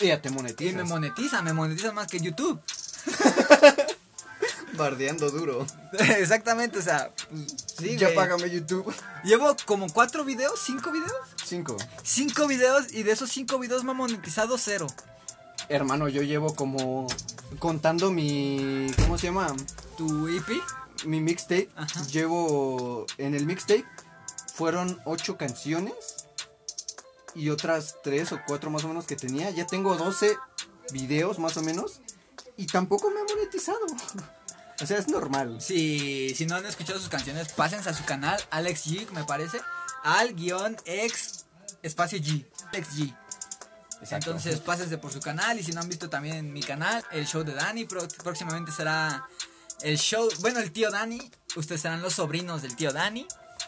[0.00, 0.74] Y ya te Y monetizas.
[0.74, 2.60] me monetiza, me monetiza más que YouTube.
[4.76, 5.64] Bardeando duro.
[6.18, 8.16] Exactamente, o sea, pues, sí, ya güey.
[8.16, 8.92] págame YouTube.
[9.22, 11.12] Llevo como cuatro videos, cinco videos.
[11.44, 11.76] 5.
[12.02, 14.86] Cinco videos y de esos cinco videos me ha monetizado cero.
[15.68, 17.06] Hermano, yo llevo como.
[17.58, 18.90] Contando mi.
[19.02, 19.54] ¿Cómo se llama?
[19.96, 20.48] Tu EP,
[21.06, 21.70] Mi mixtape.
[21.76, 22.02] Ajá.
[22.06, 23.06] Llevo.
[23.18, 23.84] En el mixtape
[24.54, 26.26] fueron 8 canciones.
[27.34, 29.50] Y otras 3 o 4 más o menos que tenía.
[29.50, 30.36] Ya tengo 12
[30.92, 32.00] videos más o menos.
[32.56, 33.80] Y tampoco me ha monetizado.
[34.82, 35.60] O sea, es normal.
[35.60, 39.60] si, si no han escuchado sus canciones, pásense a su canal, Alex G, me parece.
[40.02, 41.44] Al guion X
[41.80, 42.44] espacio G.
[42.72, 43.16] Alex G.
[44.00, 44.30] Exacto.
[44.30, 47.44] Entonces pásense por su canal y si no han visto también mi canal, el show
[47.44, 49.28] de Dani, próximamente será
[49.82, 53.26] el show, bueno, el tío Dani, ustedes serán los sobrinos del tío Dani.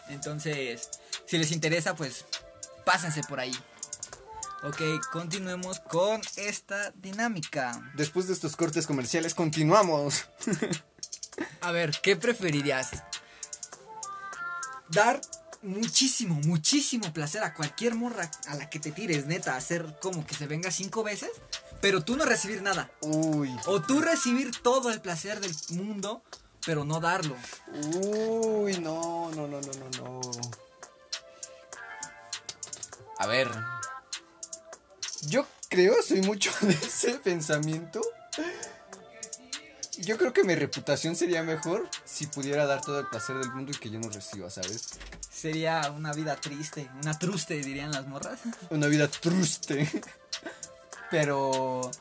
[0.09, 0.89] Entonces,
[1.25, 2.25] si les interesa, pues
[2.85, 3.55] pásense por ahí.
[4.63, 7.91] Ok, continuemos con esta dinámica.
[7.95, 10.25] Después de estos cortes comerciales, continuamos.
[11.61, 12.91] A ver, ¿qué preferirías?
[14.89, 15.21] Dar
[15.61, 20.35] muchísimo, muchísimo placer a cualquier morra a la que te tires, neta, hacer como que
[20.35, 21.29] se venga cinco veces,
[21.81, 22.89] pero tú no recibir nada.
[23.01, 23.55] Uy.
[23.65, 26.23] O tú recibir todo el placer del mundo,
[26.67, 27.33] pero no darlo.
[27.95, 30.21] Uy, no, no, no, no, no, no.
[33.17, 33.47] A ver.
[35.27, 38.01] Yo creo, soy mucho de ese pensamiento.
[39.99, 43.71] Yo creo que mi reputación sería mejor si pudiera dar todo el placer del mundo
[43.73, 44.89] y que yo no reciba, ¿sabes?
[45.21, 48.41] Sería una vida triste, una truste, dirían las morras.
[48.71, 49.89] Una vida truste.
[51.09, 51.91] Pero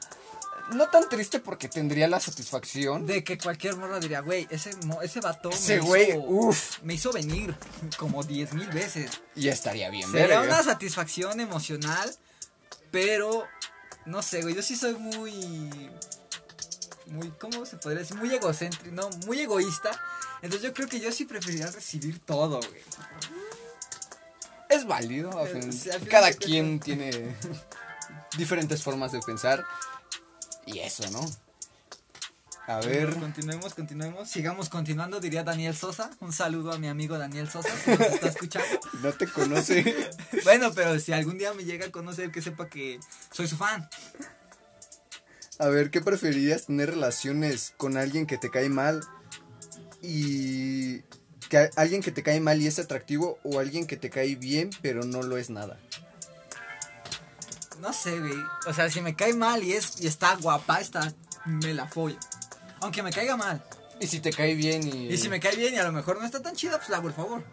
[0.72, 3.06] no tan triste porque tendría la satisfacción.
[3.06, 4.70] De que cualquier morra diría, güey, ese,
[5.02, 6.82] ese vato Ese me, güey, hizo, uf.
[6.82, 7.54] me hizo venir
[7.98, 9.10] como diez mil veces.
[9.34, 10.54] Ya estaría bien, Sería verga.
[10.54, 12.14] una satisfacción emocional,
[12.90, 13.44] pero
[14.06, 15.90] no sé, güey, yo sí soy muy
[17.06, 18.16] muy ¿cómo se podría decir?
[18.16, 19.90] Muy egocéntrico, no, muy egoísta.
[20.42, 22.82] Entonces yo creo que yo sí preferiría recibir todo, güey.
[24.68, 25.38] Es válido.
[25.38, 27.34] al Eh, final cada quien tiene
[28.36, 29.64] diferentes formas de pensar.
[30.66, 31.24] Y eso, ¿no?
[32.66, 33.14] A ver.
[33.14, 34.28] Continuemos, continuemos.
[34.28, 36.10] Sigamos continuando, diría Daniel Sosa.
[36.18, 38.80] Un saludo a mi amigo Daniel Sosa, que nos está escuchando.
[39.02, 40.10] No te conoce.
[40.44, 42.98] bueno, pero si algún día me llega a conocer, que sepa que
[43.30, 43.88] soy su fan.
[45.58, 49.00] A ver, ¿qué preferirías tener relaciones con alguien que te cae mal
[50.02, 51.02] y
[51.48, 54.70] que alguien que te cae mal y es atractivo o alguien que te cae bien
[54.82, 55.78] pero no lo es nada?
[57.80, 58.38] No sé, güey.
[58.66, 61.12] O sea, si me cae mal y es y está guapa, está
[61.44, 62.18] me la follo.
[62.80, 63.62] Aunque me caiga mal.
[64.00, 66.18] Y si te cae bien y Y si me cae bien y a lo mejor
[66.18, 67.44] no está tan chida, pues le hago el favor.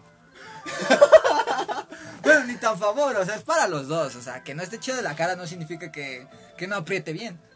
[2.23, 4.15] bueno, ni tan favor, o sea, es para los dos.
[4.15, 7.13] O sea, que no esté chido de la cara no significa que, que no apriete
[7.13, 7.39] bien.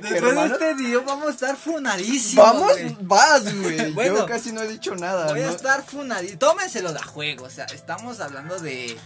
[0.00, 2.44] Después de este video vamos a estar funadísimos.
[2.44, 3.92] Vamos, vas, güey.
[3.92, 4.18] Bueno.
[4.18, 5.28] Yo casi no he dicho nada.
[5.28, 6.38] Voy a estar funadísimo.
[6.38, 7.44] Tómenselo de juego.
[7.44, 8.96] O sea, estamos hablando de.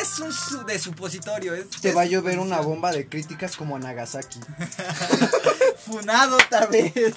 [0.00, 1.54] Es un su- de supositorio.
[1.54, 4.40] Es, Te es va a llover una bomba de críticas como a Nagasaki.
[5.86, 7.14] funado otra vez.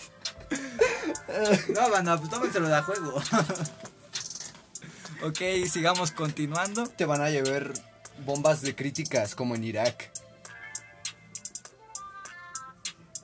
[1.73, 3.15] no, banda, pues tómenselo de a juego.
[5.23, 5.39] ok,
[5.71, 6.87] sigamos continuando.
[6.87, 7.73] Te van a llover
[8.25, 10.09] bombas de críticas como en Irak.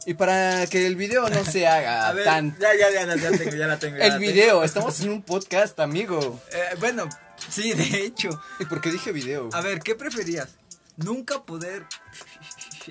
[0.06, 2.58] Y para que el video no se haga A ver, tan...
[2.60, 3.97] ya, ya, ya, ya tengo, ya la tengo.
[3.97, 4.32] ya El la tengo.
[4.34, 6.41] video, estamos en un podcast, amigo.
[6.51, 7.08] Eh, bueno,
[7.49, 8.29] sí, de hecho.
[8.60, 9.49] ¿Y por qué dije video?
[9.53, 10.49] A ver, ¿qué preferías?
[10.97, 11.86] ¿Nunca poder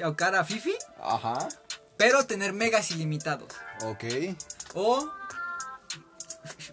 [0.03, 0.75] ahorcar a Fifi?
[1.03, 1.49] Ajá,
[1.97, 3.53] Pero tener megas ilimitados.
[3.83, 4.05] ok.
[4.75, 5.09] O.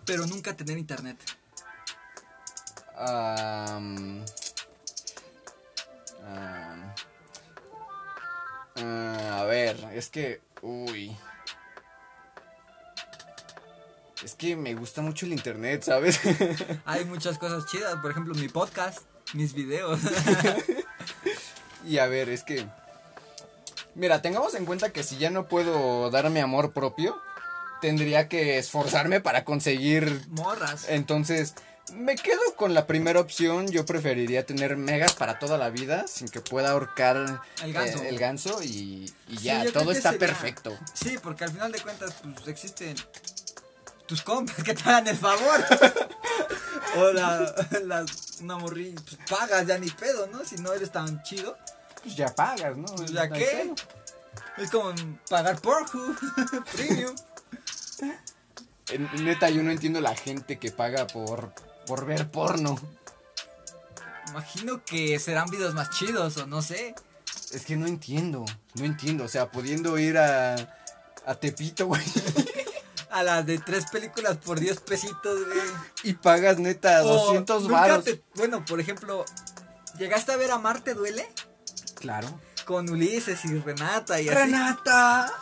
[0.05, 1.17] Pero nunca tener internet.
[8.75, 10.41] A ver, es que...
[10.61, 11.15] Uy.
[14.23, 16.19] Es que me gusta mucho el internet, ¿sabes?
[16.85, 17.95] Hay muchas cosas chidas.
[18.01, 18.99] Por ejemplo, mi podcast,
[19.33, 19.99] mis videos.
[21.85, 22.65] y a ver, es que...
[23.95, 27.17] Mira, tengamos en cuenta que si ya no puedo darme amor propio,
[27.81, 30.85] tendría que esforzarme para conseguir Morras.
[30.89, 31.55] Entonces,
[31.93, 33.67] me quedo con la primera opción.
[33.69, 38.03] Yo preferiría tener megas para toda la vida, sin que pueda ahorcar El ganso.
[38.03, 40.77] eh, el ganso y, y ya, todo está sería- perfecto.
[40.93, 42.95] Sí, porque al final de cuentas, pues existen
[44.09, 45.63] tus compas que te hagan el favor.
[46.97, 47.53] o la,
[47.85, 50.43] las- una morrilla, pues pagas ya ni pedo, ¿no?
[50.43, 51.55] Si no eres tan chido.
[52.01, 52.85] Pues ya pagas, ¿no?
[52.95, 53.71] Pues ya No qué.
[54.57, 54.93] Es como
[55.29, 56.17] pagar Pornhub,
[56.73, 57.15] Premium.
[58.89, 61.53] En- Neta, yo no entiendo la gente que paga por,
[61.85, 62.79] por ver porno.
[64.29, 66.95] Imagino que serán videos más chidos o no sé.
[67.51, 68.45] Es que no entiendo,
[68.75, 69.23] no entiendo.
[69.25, 70.55] O sea, pudiendo ir a,
[71.25, 72.01] a Tepito, güey,
[73.11, 75.59] A las de tres películas por 10 pesitos, güey.
[76.03, 78.03] y pagas neta O 200 nunca varos.
[78.05, 79.25] te- Bueno, por ejemplo,
[79.97, 81.27] ¿llegaste a ver a Marte Duele?
[81.95, 82.39] Claro.
[82.65, 84.37] Con Ulises y Renata y así.
[84.37, 85.33] ¡Renata!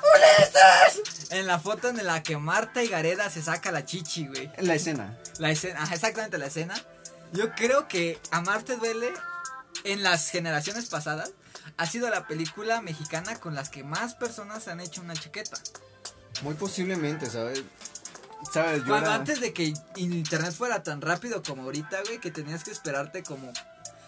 [1.29, 4.49] En la foto en la que Marta y Gareda se saca la chichi, güey.
[4.55, 5.17] En la escena.
[5.37, 6.73] La escena, ajá, exactamente la escena.
[7.33, 9.11] Yo creo que Amarte Duele
[9.83, 11.33] en las generaciones pasadas
[11.75, 15.57] ha sido la película mexicana con las que más personas han hecho una chaqueta.
[16.41, 17.63] Muy posiblemente, ¿sabes?
[18.53, 18.79] ¿Sabes?
[18.79, 22.63] Yo Cuando era- antes de que internet fuera tan rápido como ahorita, güey, que tenías
[22.63, 23.51] que esperarte como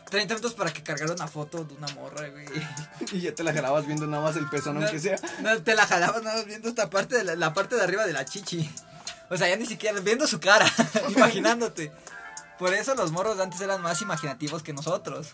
[0.10, 2.46] 30 minutos para que cargara una foto de una morra, güey.
[3.12, 5.18] Y ya te la grabas viendo nada más el pezón, No, aunque sea.
[5.42, 8.06] no, te la jalabas nada más viendo esta parte de la, la parte de arriba
[8.06, 8.70] de la chichi.
[9.32, 10.65] O sea, ya ni siquiera viendo su cara,
[11.10, 11.92] imaginándote.
[12.58, 15.28] Por eso los morros de antes eran más imaginativos que nosotros.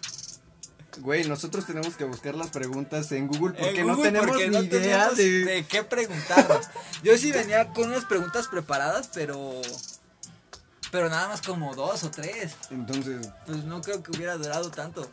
[0.97, 4.55] Güey, nosotros tenemos que buscar las preguntas en Google porque En no tenemos porque ni
[4.55, 6.65] no idea de qué preguntarnos.
[7.03, 9.61] Yo sí venía con unas preguntas preparadas, pero.
[10.91, 12.53] Pero nada más como dos o tres.
[12.71, 15.09] Entonces, Pues no creo que hubiera durado tanto.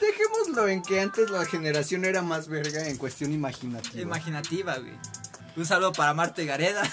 [0.00, 4.02] dejémoslo en que antes la generación era más verga en cuestión imaginativa.
[4.02, 4.92] Imaginativa, güey.
[5.56, 6.82] Un saludo para Marte Gareda.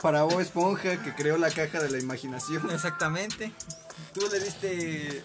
[0.00, 2.68] Para Bob Esponja, que creó la caja de la imaginación.
[2.72, 3.52] Exactamente.
[4.12, 5.22] Tú le diste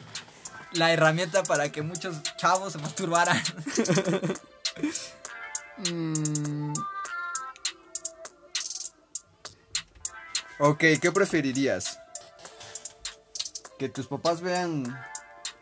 [0.77, 3.41] la herramienta para que muchos chavos se masturbaran.
[5.79, 6.73] Mm.
[10.57, 11.99] Ok, ¿qué preferirías?
[13.77, 14.99] ¿Que tus papás vean,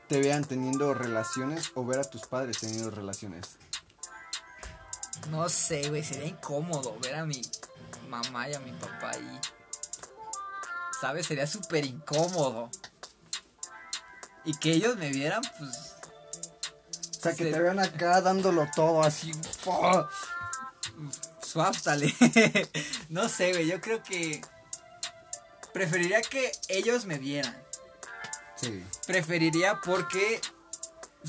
[0.08, 3.58] te vean teniendo relaciones o ver a tus padres teniendo relaciones?
[5.30, 7.42] No sé, güey, sería incómodo ver a mi
[8.08, 9.40] mamá y a mi papá ahí.
[11.02, 11.26] ¿Sabes?
[11.26, 12.70] Sería súper incómodo.
[14.46, 15.96] Y que ellos me vieran, pues...
[17.18, 19.32] O sea, que te vean acá dándolo todo así.
[19.60, 20.10] ¡fua!
[21.42, 22.14] Suáftale.
[23.10, 24.42] no sé, güey, yo creo que...
[25.74, 27.56] Preferiría que ellos me vieran.
[28.56, 28.84] Sí.
[29.08, 30.40] Preferiría porque...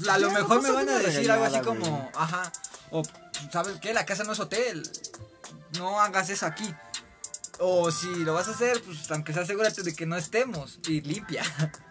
[0.08, 2.10] A lo Ya, no mejor me van a decir algo así como...
[2.14, 2.52] Ajá.
[2.90, 3.02] O
[3.50, 3.94] ¿sabes qué?
[3.94, 4.88] La casa no es hotel.
[5.78, 6.74] No hagas eso aquí.
[7.58, 11.00] O si lo vas a hacer, pues aunque sea asegúrate de que no estemos y
[11.00, 11.42] limpia.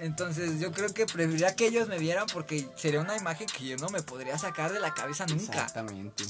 [0.00, 3.76] Entonces yo creo que preferiría que ellos me vieran porque sería una imagen que yo
[3.76, 5.42] no me podría sacar de la cabeza nunca.
[5.42, 6.24] Exactamente.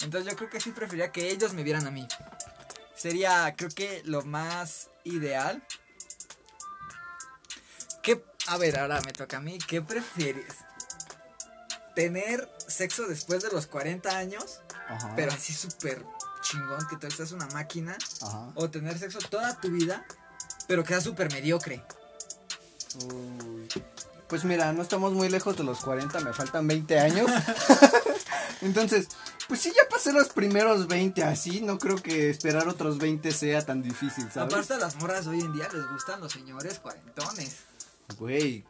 [0.00, 2.06] Entonces yo creo que sí preferiría que ellos me vieran a mí.
[2.94, 5.60] Sería, creo que lo más ideal.
[8.00, 8.24] ¿Qué?
[8.46, 9.58] A ver, ahora me toca a mí.
[9.58, 10.54] ¿Qué prefieres?
[11.96, 14.60] ¿Tener sexo después de los 40 años?
[14.88, 15.14] Ajá.
[15.16, 16.04] Pero así súper
[16.42, 17.96] chingón, que tú estás una máquina.
[18.20, 18.52] Ajá.
[18.54, 20.06] O tener sexo toda tu vida,
[20.68, 21.84] pero que sea súper mediocre.
[22.96, 23.82] Uy.
[24.28, 27.30] Pues mira, no estamos muy lejos de los 40, me faltan 20 años.
[28.62, 29.08] Entonces,
[29.48, 33.64] pues sí, ya pasé los primeros 20 así, no creo que esperar otros 20 sea
[33.64, 34.54] tan difícil, ¿sabes?
[34.54, 37.56] Aparte a las morras hoy en día les gustan los señores cuarentones.
[38.18, 38.64] Güey,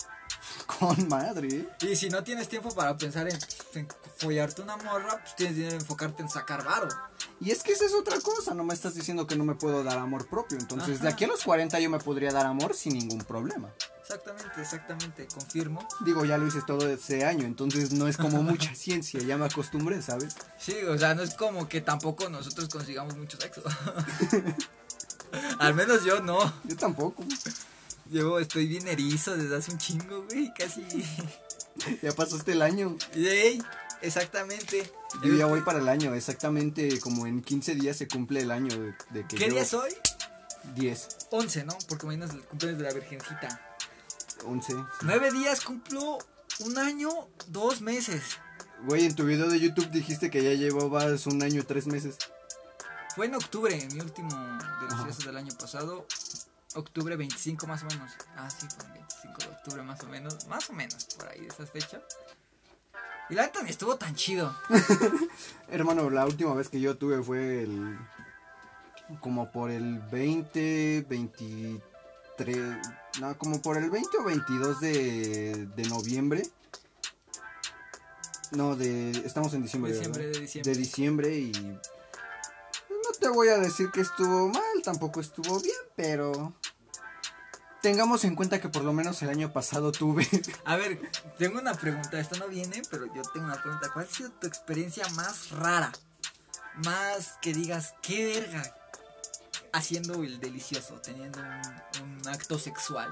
[0.78, 1.68] con madre.
[1.80, 3.38] Y si no tienes tiempo para pensar en,
[3.74, 6.88] en follarte una morra, pues tienes que enfocarte en sacar varo.
[7.40, 9.84] Y es que esa es otra cosa, no me estás diciendo que no me puedo
[9.84, 10.58] dar amor propio.
[10.58, 13.70] Entonces, de aquí a los 40 yo me podría dar amor sin ningún problema.
[14.02, 15.86] Exactamente, exactamente, confirmo.
[16.04, 19.46] Digo, ya lo hice todo ese año, entonces no es como mucha ciencia, ya me
[19.46, 20.34] acostumbré, ¿sabes?
[20.58, 23.62] Sí, o sea, no es como que tampoco nosotros consigamos mucho sexo.
[25.58, 26.38] Al menos yo no.
[26.64, 27.24] Yo tampoco.
[28.10, 30.84] Yo estoy bien erizo desde hace un chingo, güey, casi.
[32.02, 32.96] Ya pasaste el año.
[33.14, 33.62] Ey,
[34.02, 34.92] exactamente.
[35.24, 38.76] Yo ya voy para el año, exactamente como en 15 días se cumple el año
[38.78, 39.90] de, de que ¿Qué yo- día es hoy?
[40.76, 41.76] 10, 11, ¿no?
[41.88, 43.71] Porque mañana es el cumpleaños de la Virgencita.
[44.44, 44.74] 11.
[45.02, 46.18] Nueve días cumplo
[46.60, 47.10] un año,
[47.48, 48.38] dos meses.
[48.84, 52.18] Güey, en tu video de YouTube dijiste que ya llevabas un año, tres meses.
[53.14, 54.30] Fue en octubre, mi último
[54.80, 56.06] delicioso del año pasado.
[56.74, 58.12] Octubre 25 más o menos.
[58.36, 60.46] Ah, sí, fue el 25 de octubre más o menos.
[60.48, 62.00] Más o menos, por ahí de esas fechas.
[63.28, 64.54] Y la neta ni estuvo tan chido.
[65.68, 67.98] Hermano, la última vez que yo tuve fue el.
[69.20, 72.58] Como por el 20, 23.
[73.20, 76.42] No, como por el 20 o 22 de, de noviembre.
[78.52, 79.10] No, de.
[79.10, 79.92] Estamos en diciembre.
[79.92, 80.72] Diciembre, de diciembre.
[80.72, 81.52] De diciembre y.
[81.52, 86.54] No te voy a decir que estuvo mal, tampoco estuvo bien, pero.
[87.80, 90.28] Tengamos en cuenta que por lo menos el año pasado tuve.
[90.64, 91.00] A ver,
[91.36, 92.20] tengo una pregunta.
[92.20, 93.90] Esto no viene, pero yo tengo una pregunta.
[93.92, 95.92] ¿Cuál ha sido tu experiencia más rara?
[96.84, 98.76] Más que digas, qué verga.
[99.72, 103.10] Haciendo el delicioso, teniendo un, un acto sexual.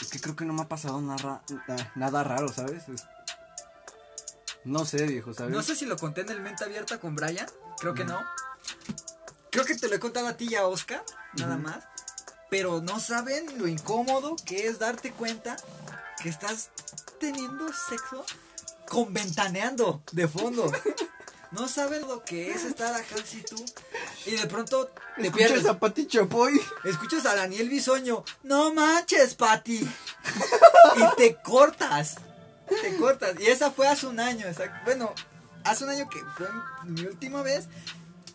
[0.00, 1.42] Es que creo que no me ha pasado nada,
[1.94, 2.88] nada raro, ¿sabes?
[2.88, 3.04] Es-
[4.64, 5.54] No sé, viejo, ¿sabes?
[5.54, 7.46] No sé si lo conté en el mente abierta con Brian.
[7.78, 8.20] Creo que no.
[9.50, 11.84] Creo que te lo he contado a ti y a Oscar, nada más.
[12.50, 15.56] Pero no saben lo incómodo que es darte cuenta
[16.22, 16.70] que estás
[17.20, 18.24] teniendo sexo
[18.88, 20.70] con ventaneando de fondo.
[21.52, 23.56] No saben lo que es estar acá así tú.
[24.26, 25.66] Y de pronto te ¿Escuchas pierdes.
[25.66, 26.60] a Pati Chapoy?
[26.84, 28.24] Escuchas a Daniel Bisoño.
[28.42, 29.76] No manches, Pati.
[30.96, 32.16] y te cortas.
[32.82, 33.38] Te cortas.
[33.40, 34.46] Y esa fue hace un año.
[34.84, 35.12] Bueno,
[35.64, 36.48] hace un año que fue
[36.84, 37.68] mi última vez.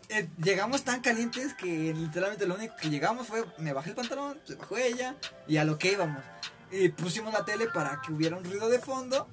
[0.08, 4.38] eh, llegamos tan calientes que literalmente lo único que llegamos fue me bajé el pantalón,
[4.46, 5.14] se bajó ella
[5.46, 6.22] y a lo que íbamos.
[6.70, 9.28] Y pusimos la tele para que hubiera un ruido de fondo,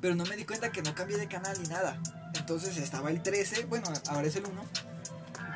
[0.00, 1.98] pero no me di cuenta que no cambié de canal ni nada.
[2.34, 4.64] Entonces estaba el 13, bueno, ahora es el 1,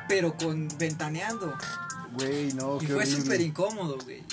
[0.07, 1.55] pero con ventaneando.
[2.13, 4.23] Güey, no, Y qué fue súper incómodo, güey.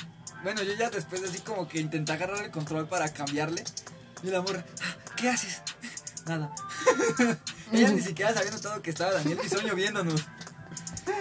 [0.42, 3.64] Bueno, yo ya después así como que intenté agarrar el control para cambiarle.
[4.22, 5.60] Y la morra, "Ah, ¿qué haces?
[6.26, 6.50] Nada.
[7.72, 10.24] Ella ni siquiera se había notado que estaba Daniel Bisoño viéndonos.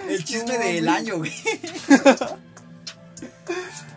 [0.08, 1.32] El chisme No, del año, güey.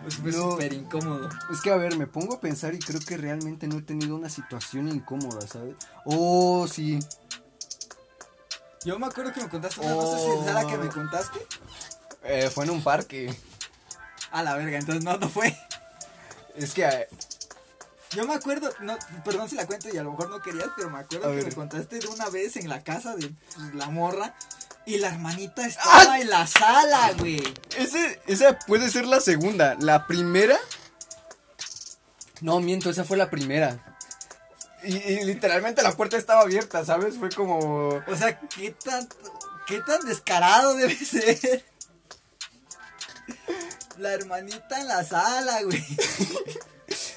[0.02, 0.52] Pues fue No.
[0.52, 1.28] súper incómodo.
[1.52, 4.16] Es que a ver, me pongo a pensar y creo que realmente no he tenido
[4.16, 5.74] una situación incómoda, ¿sabes?
[6.04, 6.98] Oh, sí.
[8.84, 11.38] Yo me acuerdo que me contaste una, no sé si es la que me contaste.
[12.24, 13.34] Eh, fue en un parque.
[14.30, 15.54] A la verga, entonces no, no fue.
[16.56, 17.08] Es que eh,
[18.12, 20.88] Yo me acuerdo, no, perdón si la cuento y a lo mejor no querías, pero
[20.90, 21.46] me acuerdo A que ver.
[21.46, 24.34] me contaste de una vez en la casa de pues, la morra
[24.86, 27.42] y la hermanita estaba en la sala, güey.
[27.76, 29.76] ese, esa puede ser la segunda.
[29.80, 30.58] La primera.
[32.40, 33.84] No, miento, esa fue la primera.
[34.82, 37.18] Y, y literalmente la puerta estaba abierta, ¿sabes?
[37.18, 37.88] Fue como.
[38.06, 39.06] O sea, qué tan,
[39.66, 41.64] qué tan descarado debe ser.
[43.98, 45.84] La hermanita en la sala, güey.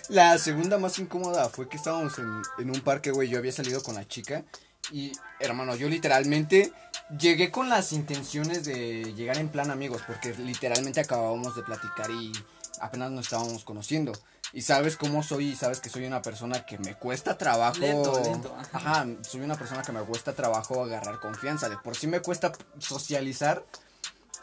[0.09, 3.30] La segunda más incómoda fue que estábamos en, en un parque, güey.
[3.30, 4.43] Yo había salido con la chica.
[4.91, 6.74] Y, hermano, yo literalmente
[7.20, 10.01] llegué con las intenciones de llegar en plan amigos.
[10.06, 12.32] Porque literalmente acabábamos de platicar y
[12.80, 14.14] apenas nos estábamos conociendo.
[14.54, 17.80] y sabes cómo soy y sabes que soy una persona que me cuesta trabajo.
[17.80, 18.78] Lento, lento, ajá.
[18.78, 21.70] Ajá, soy una persona que me cuesta trabajo agarrar confianza.
[21.70, 23.66] De por sí me cuesta socializar.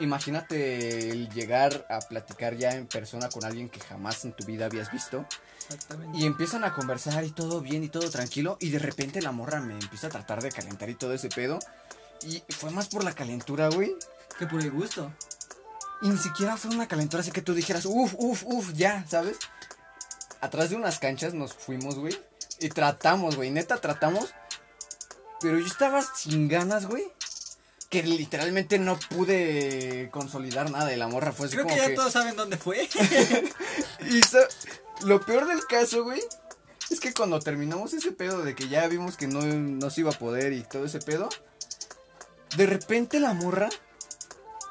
[0.00, 4.66] Imagínate el llegar a platicar ya en persona con alguien que jamás en tu vida
[4.66, 5.26] habías visto.
[5.68, 6.18] Exactamente.
[6.18, 8.56] Y empiezan a conversar y todo bien y todo tranquilo.
[8.60, 11.60] Y de repente la morra me empieza a tratar de calentar y todo ese pedo.
[12.22, 13.94] Y fue más por la calentura, güey.
[14.38, 15.12] Que por el gusto.
[16.02, 19.36] Y ni siquiera fue una calentura así que tú dijeras, uff, uff, uff, ya, ¿sabes?
[20.40, 22.18] Atrás de unas canchas nos fuimos, güey.
[22.58, 23.50] Y tratamos, güey.
[23.50, 24.32] Neta, tratamos.
[25.40, 27.04] Pero yo estaba sin ganas, güey.
[27.90, 30.92] Que literalmente no pude consolidar nada.
[30.92, 32.88] Y la morra fue así Creo como que ya que- todos saben dónde fue.
[34.08, 34.20] Y
[35.04, 36.22] lo peor del caso, güey,
[36.90, 40.10] es que cuando terminamos ese pedo de que ya vimos que no, no se iba
[40.10, 41.28] a poder y todo ese pedo,
[42.56, 43.68] de repente la morra,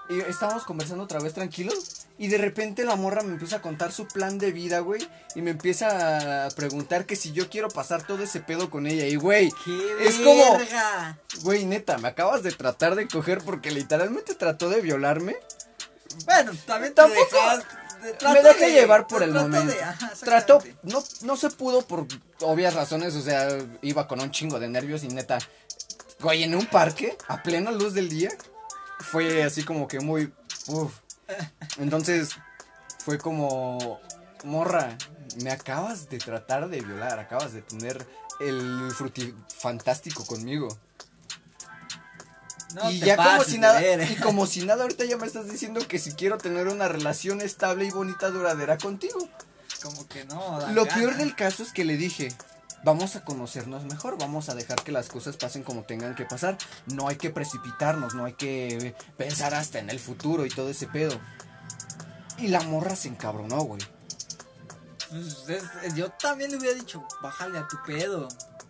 [0.09, 3.91] y estábamos conversando otra vez tranquilos, y de repente la morra me empieza a contar
[3.91, 8.05] su plan de vida, güey, y me empieza a preguntar que si yo quiero pasar
[8.05, 10.59] todo ese pedo con ella, y güey, ¡Qué Es como-
[11.43, 15.37] güey, neta, me acabas de tratar de coger porque literalmente trató de violarme.
[16.25, 17.65] Bueno, también te Tampoco- dejas-
[18.33, 19.71] me dejé de- llevar por el momento.
[19.71, 22.07] de- ajá, Trató, no, no se pudo por
[22.41, 23.47] obvias razones, o sea,
[23.81, 25.37] iba con un chingo de nervios y neta,
[26.19, 28.29] güey, en un parque, a plena luz del día,
[28.99, 30.33] fue así como que muy,
[30.67, 30.93] uf.
[31.77, 32.35] Entonces,
[32.99, 33.99] fue como,
[34.43, 34.97] morra,
[35.41, 38.05] me acabas de tratar de violar, acabas de tener
[38.39, 40.67] el fruti fantástico conmigo.
[42.73, 45.87] No y ya como si nada, y como si nada, ahorita ya me estás diciendo
[45.87, 49.27] que si quiero tener una relación estable y bonita duradera contigo.
[49.81, 50.69] Como que no.
[50.73, 52.31] Lo peor del caso es que le dije,
[52.83, 56.57] vamos a conocernos mejor, vamos a dejar que las cosas pasen como tengan que pasar.
[56.87, 60.87] No hay que precipitarnos, no hay que pensar hasta en el futuro y todo ese
[60.87, 61.19] pedo.
[62.37, 63.81] Y la morra se encabronó, güey.
[65.09, 68.27] Pues, es- yo también le hubiera dicho, bájale a tu pedo.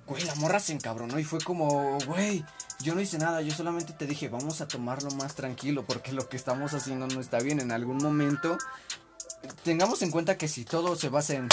[0.07, 2.43] Güey, la morra se encabronó y fue como, güey,
[2.82, 6.28] yo no hice nada, yo solamente te dije, vamos a tomarlo más tranquilo porque lo
[6.30, 7.60] que estamos haciendo no está bien.
[7.60, 8.57] En algún momento,
[9.64, 11.47] tengamos en cuenta que si todo se basa en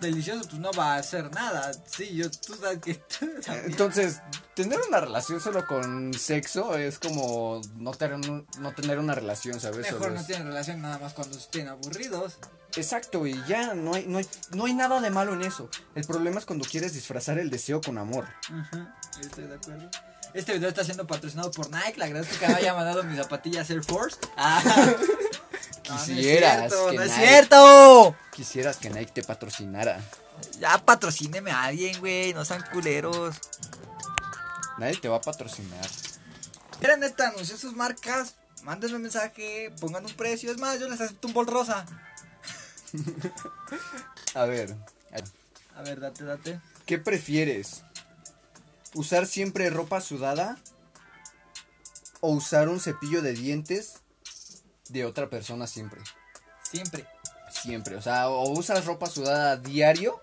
[0.00, 1.72] delicioso, pues no va a hacer nada.
[1.86, 2.94] Sí, yo, tú sabes que.
[3.18, 3.26] tú.
[3.66, 4.20] Entonces,
[4.54, 8.18] tener una relación solo con sexo es como no tener,
[8.58, 9.90] no tener una relación, ¿sabes?
[9.92, 12.38] Mejor no es- tienen relación nada más cuando estén aburridos.
[12.74, 15.68] Exacto, y ya, no hay, no, hay, no hay nada de malo en eso.
[15.94, 18.26] El problema es cuando quieres disfrazar el deseo con amor.
[18.50, 19.90] Ajá, estoy de acuerdo.
[20.32, 21.98] Este video está siendo patrocinado por Nike.
[21.98, 24.16] Le agradezco que me haya mandado mis zapatillas Air Force.
[24.38, 24.62] Ah.
[25.88, 28.16] No, Quisieras No, que no es cierto.
[28.32, 30.00] Quisieras que Nike te patrocinara.
[30.60, 32.32] Ya patrocíneme a alguien, güey.
[32.34, 33.36] No sean culeros.
[34.78, 35.86] Nadie te va a patrocinar.
[36.80, 38.34] Era neta, anunció sus marcas.
[38.62, 40.50] Mándenme un mensaje, pongan un precio.
[40.50, 41.84] Es más, yo les acepto un bol rosa.
[44.34, 44.74] A ver,
[45.76, 46.60] A ver, date, date.
[46.86, 47.82] ¿qué prefieres?
[48.94, 50.58] ¿Usar siempre ropa sudada?
[52.20, 54.01] ¿O usar un cepillo de dientes
[54.92, 56.00] de otra persona siempre?
[56.62, 57.06] Siempre.
[57.50, 60.20] Siempre, o sea, o usas ropa sudada diario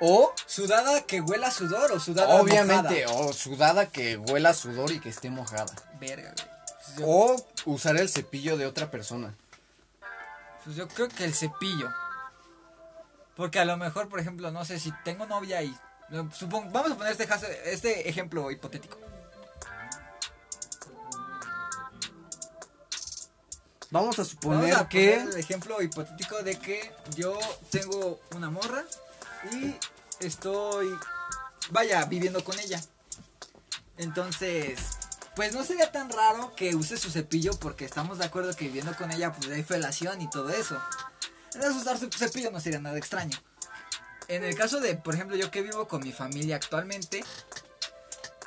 [0.00, 3.28] o ¿Sudada que huela a sudor o sudada obviamente mojada?
[3.28, 5.72] o sudada que huela a sudor y que esté mojada.
[6.00, 6.48] Verga, güey.
[6.66, 9.34] Pues yo, O usar el cepillo de otra persona.
[10.64, 11.90] pues yo creo que el cepillo.
[13.36, 15.76] Porque a lo mejor, por ejemplo, no sé si tengo novia y...
[16.32, 18.98] Supongo, vamos a poner este, este ejemplo hipotético.
[23.94, 27.38] Vamos a Vamos suponer a que poner el ejemplo hipotético de que yo
[27.70, 28.84] tengo una morra
[29.52, 29.72] y
[30.18, 30.88] estoy,
[31.70, 32.82] vaya, viviendo con ella.
[33.96, 34.80] Entonces,
[35.36, 38.96] pues no sería tan raro que use su cepillo porque estamos de acuerdo que viviendo
[38.96, 40.76] con ella pues hay felación y todo eso.
[41.54, 43.38] Entonces usar su cepillo no sería nada extraño.
[44.26, 47.24] En el caso de, por ejemplo, yo que vivo con mi familia actualmente,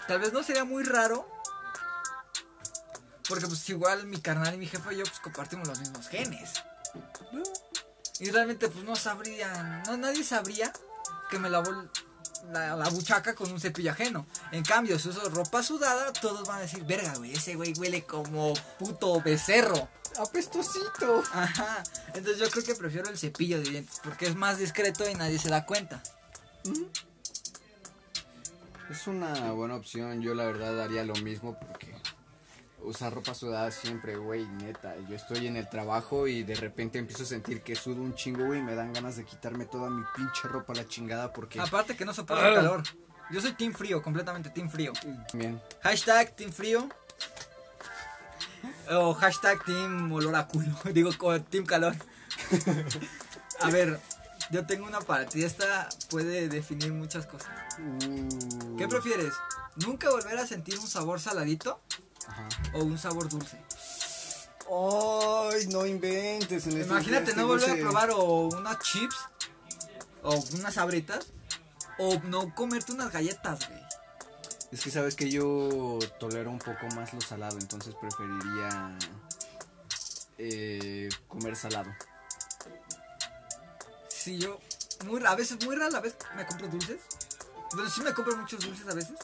[0.09, 1.36] tal vez no sería muy raro.
[3.28, 6.63] Porque pues igual mi carnal y mi jefe y yo pues compartimos los mismos genes.
[8.19, 10.71] Y realmente pues no sabrían, no nadie sabría
[11.30, 11.71] que me lavó
[12.51, 14.25] la, la buchaca con un cepillo ajeno.
[14.51, 18.05] En cambio, si uso ropa sudada, todos van a decir, verga, güey, ese güey huele
[18.05, 19.89] como puto becerro.
[20.17, 21.23] apestosito.
[21.34, 21.84] Ajá.
[22.13, 25.38] Entonces yo creo que prefiero el cepillo de dientes porque es más discreto y nadie
[25.38, 26.01] se da cuenta.
[28.89, 31.93] Es una buena opción, yo la verdad haría lo mismo porque
[32.82, 34.95] usar ropa sudada siempre, güey, neta.
[35.09, 38.45] Yo estoy en el trabajo y de repente empiezo a sentir que sudo un chingo,
[38.45, 41.59] güey, y me dan ganas de quitarme toda mi pinche ropa a la chingada porque
[41.59, 42.55] Aparte que no soporto el Ah.
[42.55, 42.84] calor.
[43.30, 44.93] Yo soy team frío, completamente team frío.
[45.34, 45.61] Bien.
[45.82, 46.88] Hashtag Team Frío.
[48.89, 50.73] O hashtag Team Olor a culo.
[50.93, 51.11] Digo,
[51.49, 51.93] Team Calor.
[53.61, 53.99] A ver,
[54.51, 55.43] Yo tengo una para ti.
[55.43, 57.49] Esta puede definir muchas cosas.
[57.80, 58.78] Uh.
[58.78, 59.34] ¿Qué prefieres?
[59.75, 61.82] ¿Nunca volver a sentir un sabor saladito
[62.28, 62.47] Ajá.
[62.73, 63.57] o un sabor dulce?
[64.69, 66.67] Ay, no inventes.
[66.67, 69.15] En Imagínate no volver a probar o unas chips
[70.23, 71.28] o unas sabritas
[71.97, 73.82] o no comerte unas galletas, güey.
[74.71, 78.97] Es que sabes que yo tolero un poco más lo salado, entonces preferiría
[80.38, 81.89] eh, comer salado.
[84.09, 84.59] Sí, yo
[85.05, 86.99] muy, a veces, muy rara la vez me compro dulces.
[87.73, 89.15] Bueno, sí me compro muchos dulces a veces.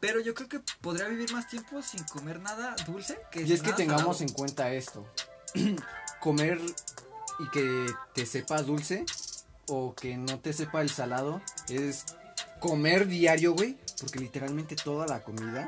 [0.00, 3.62] Pero yo creo que podría vivir más tiempo sin comer nada dulce que Y es
[3.62, 4.24] que tengamos salado.
[4.24, 5.06] en cuenta esto.
[6.20, 6.60] Comer
[7.38, 9.04] y que te sepa dulce
[9.68, 12.04] o que no te sepa el salado es
[12.60, 13.76] comer diario, güey.
[14.00, 15.64] Porque literalmente toda la comida,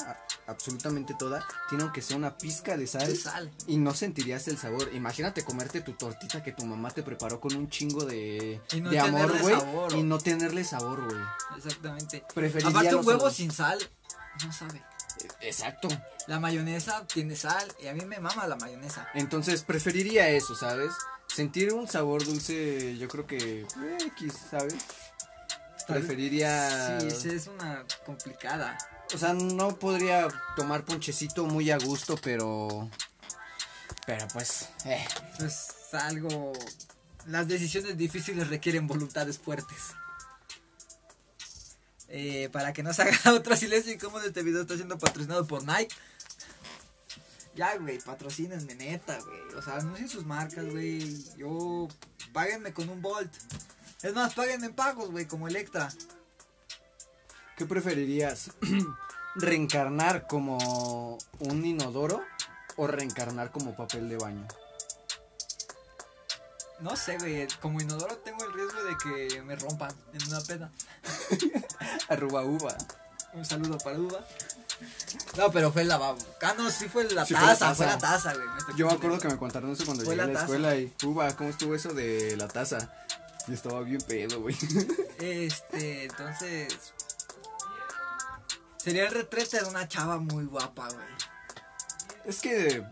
[0.46, 3.06] absolutamente toda, tiene aunque sea una pizca de sal.
[3.06, 3.50] De sal.
[3.66, 4.90] Y no sentirías el sabor.
[4.94, 8.98] Imagínate comerte tu tortita que tu mamá te preparó con un chingo de, no de
[8.98, 10.00] amor, güey.
[10.00, 11.22] Y no tenerle sabor, güey.
[11.56, 12.24] Exactamente.
[12.34, 13.78] Preferiría Aparte un huevo sin sal
[14.44, 14.82] no sabe.
[15.40, 15.88] Exacto.
[16.26, 19.08] La mayonesa tiene sal y a mí me mama la mayonesa.
[19.14, 20.92] Entonces preferiría eso, ¿sabes?
[21.26, 24.74] Sentir un sabor dulce, yo creo que eh, X, ¿sabes?
[25.86, 27.00] Preferiría...
[27.00, 28.76] Sí, esa es una complicada.
[29.14, 30.26] O sea, no podría
[30.56, 32.90] tomar ponchecito muy a gusto, pero...
[34.04, 34.68] Pero pues...
[34.84, 35.06] eh.
[35.38, 36.52] Pues algo.
[37.26, 39.94] Las decisiones difíciles requieren voluntades fuertes.
[42.08, 45.64] Eh, para que no se haga otro silencio incómodo, este video está siendo patrocinado por
[45.64, 45.94] Nike.
[47.54, 49.54] Ya, güey, patrocínenme, neta, güey.
[49.56, 51.24] O sea, anuncien sus marcas, güey.
[51.36, 51.88] Yo,
[52.32, 53.32] páguenme con un Bolt.
[54.02, 55.88] Es más, páguenme en pagos, güey, como Electra.
[57.56, 58.50] ¿Qué preferirías?
[59.36, 62.22] ¿Reencarnar como un inodoro
[62.76, 64.46] o reencarnar como papel de baño?
[66.80, 70.70] No sé, güey, como inodoro tengo el riesgo de que me rompan en una peda.
[72.08, 72.76] Arruba uva.
[73.32, 74.20] Un saludo para Uva.
[75.36, 76.16] No, pero fue el lavabo.
[76.40, 78.32] Ah, no, sí fue la Sí, taza, fue la taza.
[78.32, 78.46] güey.
[78.76, 80.44] Yo me acuerdo que me contaron eso cuando Fue llegué a la la taza.
[80.54, 80.94] escuela y...
[81.04, 82.90] Uva, ¿cómo estuvo eso de la taza?
[83.46, 84.56] Y estaba bien pedo, güey.
[85.18, 86.94] Este, entonces.
[88.78, 91.06] Sería el retrete de una chava muy guapa, güey.
[92.24, 92.82] Es que...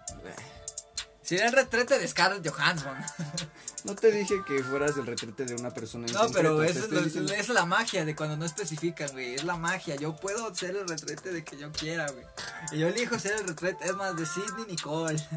[1.23, 2.97] Sería el retrete de Scarlett Johansson.
[3.85, 7.15] No te dije que fueras el retrete de una persona en No, pero concreto, es,
[7.17, 9.35] lo- es la magia de cuando no especifican, güey.
[9.35, 9.95] Es la magia.
[9.97, 12.25] Yo puedo ser el retrete de que yo quiera, güey.
[12.73, 15.23] Y yo elijo ser el retrete, es más, de Sidney Nicole.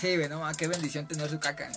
[0.00, 1.70] Sí, güey, no, ma, qué bendición tener su caca.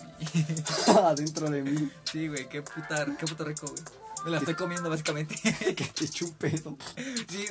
[1.05, 1.91] Adentro de mí.
[2.11, 3.83] Sí, güey, qué puta, qué puta rico, güey.
[4.25, 5.35] Me la estoy comiendo, básicamente.
[5.75, 6.75] Que te eche un pedo.
[7.29, 7.45] Sí,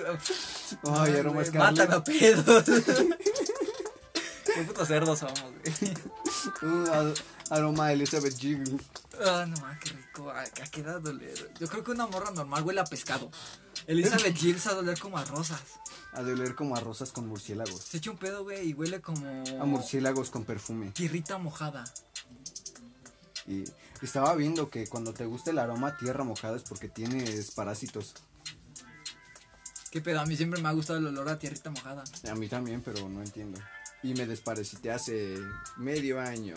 [0.85, 1.53] Ay, aroma güey.
[1.53, 2.65] Mátame a pedos.
[4.55, 7.15] Qué putos cerdos somos, güey.
[7.51, 8.79] Aroma Elizabeth Jiggle.
[9.25, 10.31] Ah, no, ma, qué rico.
[10.31, 11.53] ¿A, a qué edad doler?
[11.61, 13.31] Yo creo que una morra normal huele a pescado.
[13.87, 15.61] Elizabeth Gilles a doler como a rosas.
[16.13, 17.83] A doler como a rosas con murciélagos.
[17.83, 19.27] Se echa un pedo, güey, y huele como...
[19.61, 20.91] A murciélagos con perfume.
[20.93, 21.85] Tierrita mojada.
[23.47, 23.65] Y
[24.01, 28.15] estaba viendo que cuando te gusta el aroma a tierra mojada es porque tienes parásitos.
[29.91, 32.05] Qué pedo, a mí siempre me ha gustado el olor a tierrita mojada.
[32.31, 33.61] A mí también, pero no entiendo.
[34.03, 35.39] Y me desparecité hace
[35.77, 36.57] medio año.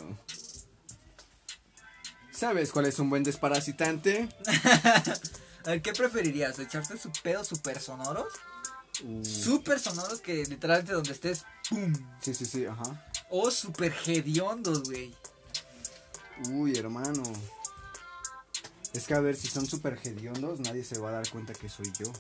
[2.32, 4.28] ¿Sabes cuál es un buen desparasitante?
[5.66, 6.60] A ver, ¿qué preferirías?
[6.60, 8.34] ¿Echarte su pedo super sonoros?
[9.04, 11.94] Uh, Super sonoros que literalmente donde estés, ¡pum!
[12.22, 13.06] sí, sí, sí, ajá.
[13.30, 15.14] O super hediondos, güey.
[16.50, 17.24] Uy, hermano.
[18.94, 21.68] Es que a ver, si son súper hediondos, nadie se va a dar cuenta que
[21.68, 22.12] soy yo.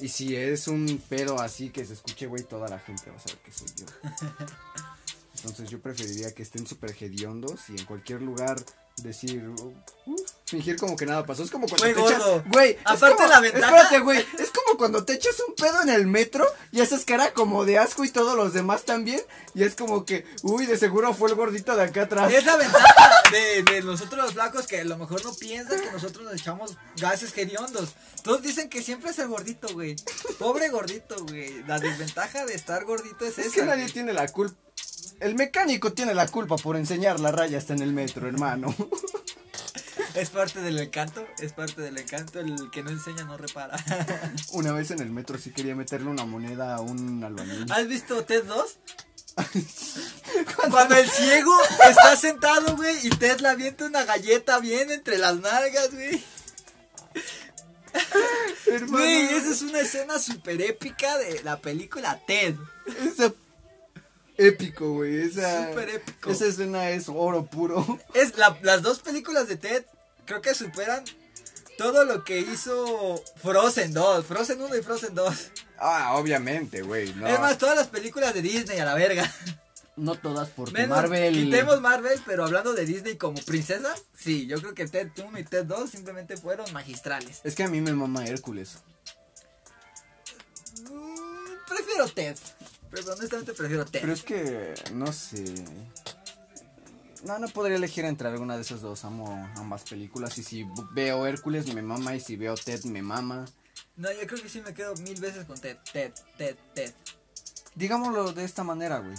[0.00, 3.20] Y si es un pedo así que se escuche, güey, toda la gente va a
[3.20, 3.86] saber que soy yo.
[5.36, 8.56] Entonces yo preferiría que estén súper hediondos y en cualquier lugar
[9.02, 10.16] decir, uh,
[10.48, 11.42] fingir como que nada pasó.
[11.44, 12.44] Es como cuando Güey, te echas, gordo.
[12.48, 15.82] güey, es Aparte como- la ventaja- Espérate, güey, es como cuando te echas un pedo
[15.82, 19.20] en el metro y haces cara como de asco y todos los demás también.
[19.54, 22.32] Y es como que, uy, de seguro fue el gordito de acá atrás.
[22.32, 25.90] Es la ventaja de, de nosotros los flacos que a lo mejor no piensan que
[25.92, 27.90] nosotros nos echamos gases hediondos.
[28.22, 29.96] Todos dicen que siempre es el gordito, güey.
[30.38, 31.62] Pobre gordito, güey.
[31.66, 33.54] La desventaja de estar gordito es, Es esa.
[33.54, 33.92] que nadie güey.
[33.92, 34.56] tiene la culpa.
[35.20, 38.74] El mecánico tiene la culpa por enseñar la raya hasta en el metro, hermano.
[40.14, 42.40] Es parte del encanto, es parte del encanto.
[42.40, 43.76] El que no enseña no repara.
[44.52, 47.70] Una vez en el metro sí quería meterle una moneda a un albañil.
[47.70, 48.78] ¿Has visto Ted 2?
[50.70, 51.52] Cuando el ciego
[51.88, 56.24] está sentado, güey, y Ted le avienta una galleta bien entre las nalgas, güey.
[58.66, 62.54] Hermano, Güey, esa es una escena súper épica de la película Ted.
[63.00, 63.32] esa-
[64.36, 65.22] épico, güey.
[65.22, 66.30] Esa, Súper épico.
[66.30, 67.98] esa escena es oro puro.
[68.14, 69.84] Es la- las dos películas de Ted
[70.28, 71.02] creo que superan
[71.78, 75.50] todo lo que hizo Frozen 2, Frozen 1 y Frozen 2.
[75.78, 77.14] Ah, obviamente, güey.
[77.14, 77.26] No.
[77.26, 79.32] Es más, todas las películas de Disney a la verga.
[79.96, 81.34] No todas, porque Menos, Marvel.
[81.34, 85.42] Quitemos Marvel, pero hablando de Disney como princesa, sí, yo creo que Ted 1 y
[85.42, 87.40] Ted 2 simplemente fueron magistrales.
[87.42, 88.78] Es que a mí me mama Hércules.
[90.82, 92.36] Mm, prefiero Ted.
[92.90, 94.00] Pero honestamente prefiero Ted.
[94.00, 95.44] Pero es que, no sé.
[97.24, 99.04] No, no podría elegir entre alguna de esas dos.
[99.04, 100.38] Amo ambas películas.
[100.38, 102.14] Y si veo Hércules, me mama.
[102.14, 103.44] Y si veo Ted, me mama.
[103.96, 105.76] No, yo creo que sí me quedo mil veces con Ted.
[105.92, 106.92] Ted, Ted, Ted.
[107.74, 109.16] Digámoslo de esta manera, güey.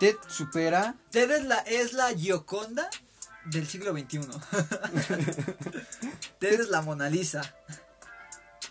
[0.00, 0.96] Ted supera.
[1.10, 2.88] Ted es la, es la Gioconda
[3.44, 4.20] del siglo XXI.
[6.38, 7.42] Ted es la Mona Lisa.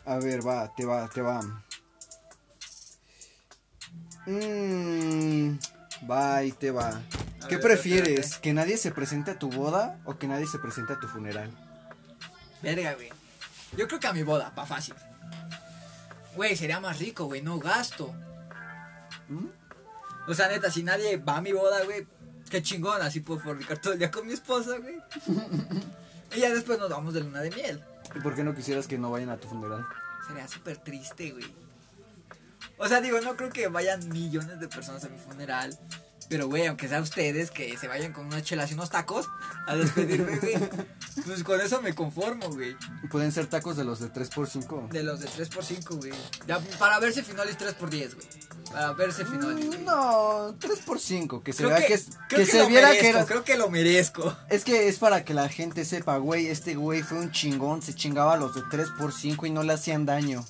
[0.06, 1.42] A ver, va, te va, te va.
[4.26, 5.58] Mmm.
[6.10, 7.02] Va y te va.
[7.48, 8.38] ¿Qué ver, prefieres?
[8.38, 11.52] ¿Que nadie se presente a tu boda o que nadie se presente a tu funeral?
[12.62, 13.10] Verga, güey.
[13.78, 14.96] Yo creo que a mi boda, va fácil.
[16.36, 18.14] Güey, sería más rico, güey, no gasto.
[19.30, 19.48] ¿Mm?
[20.28, 22.08] O sea, neta, si nadie va a mi boda, güey,
[22.50, 24.96] qué chingón, así puedo fornicar todo el día con mi esposa, güey.
[26.36, 27.84] y ya después nos vamos de luna de miel.
[28.16, 29.86] ¿Y por qué no quisieras que no vayan a tu funeral?
[30.28, 31.46] Sería súper triste, güey.
[32.78, 35.78] O sea, digo, no creo que vayan millones de personas a mi funeral.
[36.30, 39.28] Pero, güey, aunque sea ustedes que se vayan con unas chelas y unos tacos
[39.68, 40.54] a despedirme, güey.
[41.26, 42.76] Pues con eso me conformo, güey.
[43.12, 44.90] Pueden ser tacos de los de 3x5.
[44.90, 46.14] De los de 3x5, güey.
[46.48, 48.28] Ya, para verse finales 3x10, güey.
[48.72, 49.66] Para verse finales.
[49.66, 51.44] Mm, No, 3x5.
[51.44, 53.10] Que se Creo vea que, que, es- creo que que se lo viera merezco, que
[53.10, 53.26] era.
[53.26, 54.38] Creo que lo merezco.
[54.50, 57.94] Es que es para que la gente sepa, güey, este güey fue un chingón, se
[57.94, 60.44] chingaba a los de 3x5 y no le hacían daño.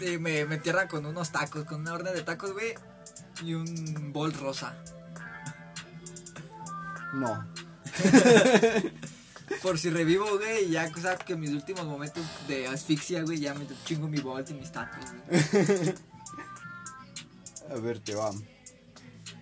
[0.00, 2.74] Y me, me entierran con unos tacos, con una orden de tacos, güey.
[3.44, 4.76] Y un bol rosa.
[7.14, 7.46] No.
[9.62, 13.54] Por si revivo, güey, ya, o sea, que mis últimos momentos de asfixia, güey, ya
[13.54, 15.94] me chingo mi bolt y mis tacos, güey.
[17.70, 18.30] A ver, te va.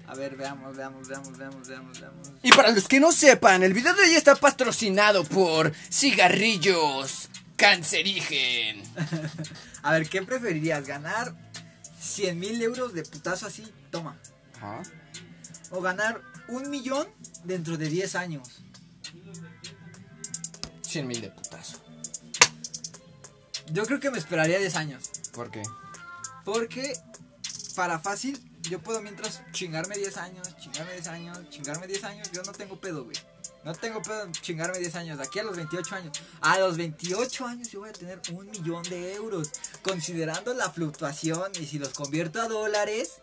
[0.06, 2.32] A ver, veamos, veamos, veamos, veamos, veamos, veamos.
[2.42, 8.82] Y para los que no sepan, el video de hoy está patrocinado por cigarrillos cancerigen.
[9.82, 10.86] A ver, ¿qué preferirías?
[10.86, 11.34] ¿Ganar
[12.06, 13.64] 100 mil euros de putazo así?
[13.90, 14.18] Toma.
[14.56, 14.82] Ajá.
[15.70, 17.06] O ganar un millón
[17.44, 18.62] dentro de 10 años.
[20.82, 21.82] 100 mil de putazo.
[23.72, 25.10] Yo creo que me esperaría 10 años.
[25.32, 25.62] ¿Por qué?
[26.44, 26.96] Porque
[27.74, 32.30] para fácil, yo puedo mientras chingarme 10 años, chingarme 10 años, chingarme 10 años.
[32.32, 33.16] Yo no tengo pedo, güey.
[33.64, 35.18] No tengo pedo en chingarme 10 años.
[35.18, 36.22] De aquí a los 28 años.
[36.40, 39.50] A los 28 años yo voy a tener un millón de euros.
[39.82, 43.22] Considerando la fluctuación y si los convierto a dólares,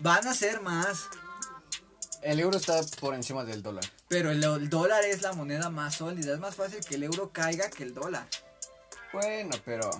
[0.00, 1.04] van a ser más.
[2.22, 3.84] El euro está por encima del dólar.
[4.08, 6.34] Pero el, el dólar es la moneda más sólida.
[6.34, 8.28] Es más fácil que el euro caiga que el dólar.
[9.12, 9.90] Bueno, pero.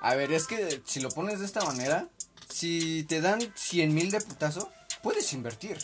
[0.00, 2.08] A ver, es que si lo pones de esta manera,
[2.52, 4.70] Si te dan 100 mil de putazo,
[5.02, 5.78] puedes invertir.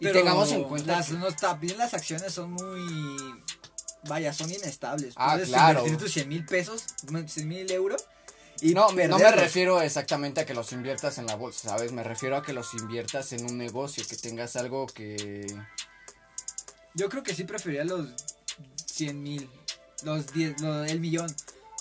[0.00, 0.96] Y tengamos en cuenta.
[0.96, 3.34] Las, que- no, también las acciones son muy.
[4.08, 5.12] Vaya, son inestables.
[5.16, 5.80] Ah, Puedes claro.
[5.80, 6.84] invertir tus 100 mil pesos,
[7.26, 8.04] 100 mil euros.
[8.62, 11.92] Y no, no me refiero exactamente a que los inviertas en la bolsa, ¿sabes?
[11.92, 15.46] Me refiero a que los inviertas en un negocio, que tengas algo que...
[16.94, 18.06] Yo creo que sí preferiría los
[18.86, 19.50] 100 mil.
[20.02, 21.34] Los 10, lo- el millón.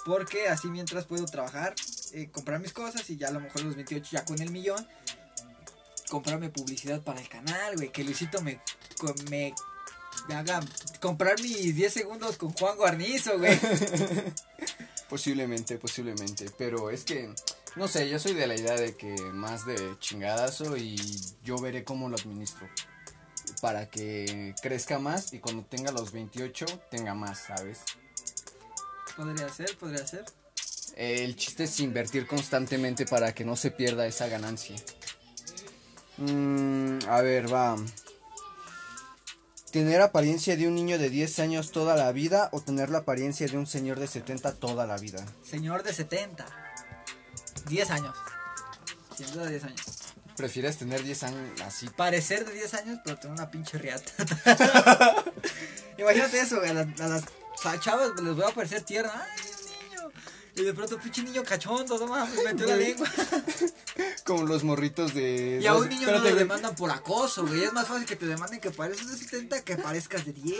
[0.05, 1.75] Porque así mientras puedo trabajar,
[2.13, 4.87] eh, comprar mis cosas y ya a lo mejor los 28 ya con el millón.
[6.09, 7.91] Comprarme publicidad para el canal, güey.
[7.91, 8.61] Que Luisito me,
[9.29, 10.59] me haga
[10.99, 13.59] comprar mis 10 segundos con Juan Guarnizo, güey.
[15.09, 16.51] Posiblemente, posiblemente.
[16.55, 17.33] Pero es que,
[17.75, 20.95] no sé, yo soy de la idea de que más de chingadazo y
[21.43, 22.69] yo veré cómo lo administro.
[23.59, 27.79] Para que crezca más y cuando tenga los 28 tenga más, ¿sabes?
[29.17, 30.25] Podría ser, podría ser.
[30.95, 34.75] El chiste es invertir constantemente para que no se pierda esa ganancia.
[36.17, 37.77] Mm, a ver, va.
[39.71, 43.47] ¿Tener apariencia de un niño de 10 años toda la vida o tener la apariencia
[43.47, 45.23] de un señor de 70 toda la vida?
[45.47, 46.45] Señor de 70.
[47.67, 48.15] 10 años.
[49.15, 49.81] Sin duda 10 años.
[50.35, 51.87] ¿Prefieres tener 10 años así?
[51.89, 54.11] Parecer de 10 años, pero tener una pinche riata.
[55.97, 56.59] Imagínate eso.
[56.61, 59.11] A, las- a las chavas les voy a parecer tierna.
[59.13, 59.48] Ay.
[60.59, 63.07] Y de pronto, pinche niño cachondo, no mames, metió la lengua.
[64.25, 65.59] Como los morritos de...
[65.61, 66.39] Y a un niño no Espérate, lo güey.
[66.43, 67.63] demandan por acoso, güey.
[67.63, 70.55] Es más fácil que te demanden que pareces de 70 que parezcas de 10.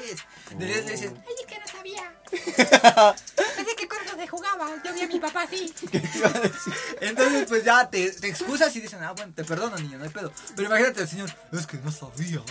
[0.58, 2.16] De 10 le dicen, Oye, que no sabía.
[3.58, 5.74] Pensé que cuando se jugaba yo vi a mi papá así.
[7.02, 10.10] Entonces, pues ya te, te excusas y dicen, ah, bueno, te perdono, niño, no hay
[10.12, 10.32] pedo.
[10.56, 12.42] Pero imagínate el señor, es que no sabía.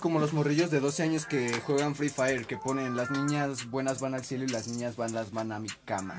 [0.00, 4.00] Como los morrillos de 12 años que juegan Free Fire, que ponen las niñas buenas
[4.00, 6.16] van al cielo y las niñas malas van a mi cama.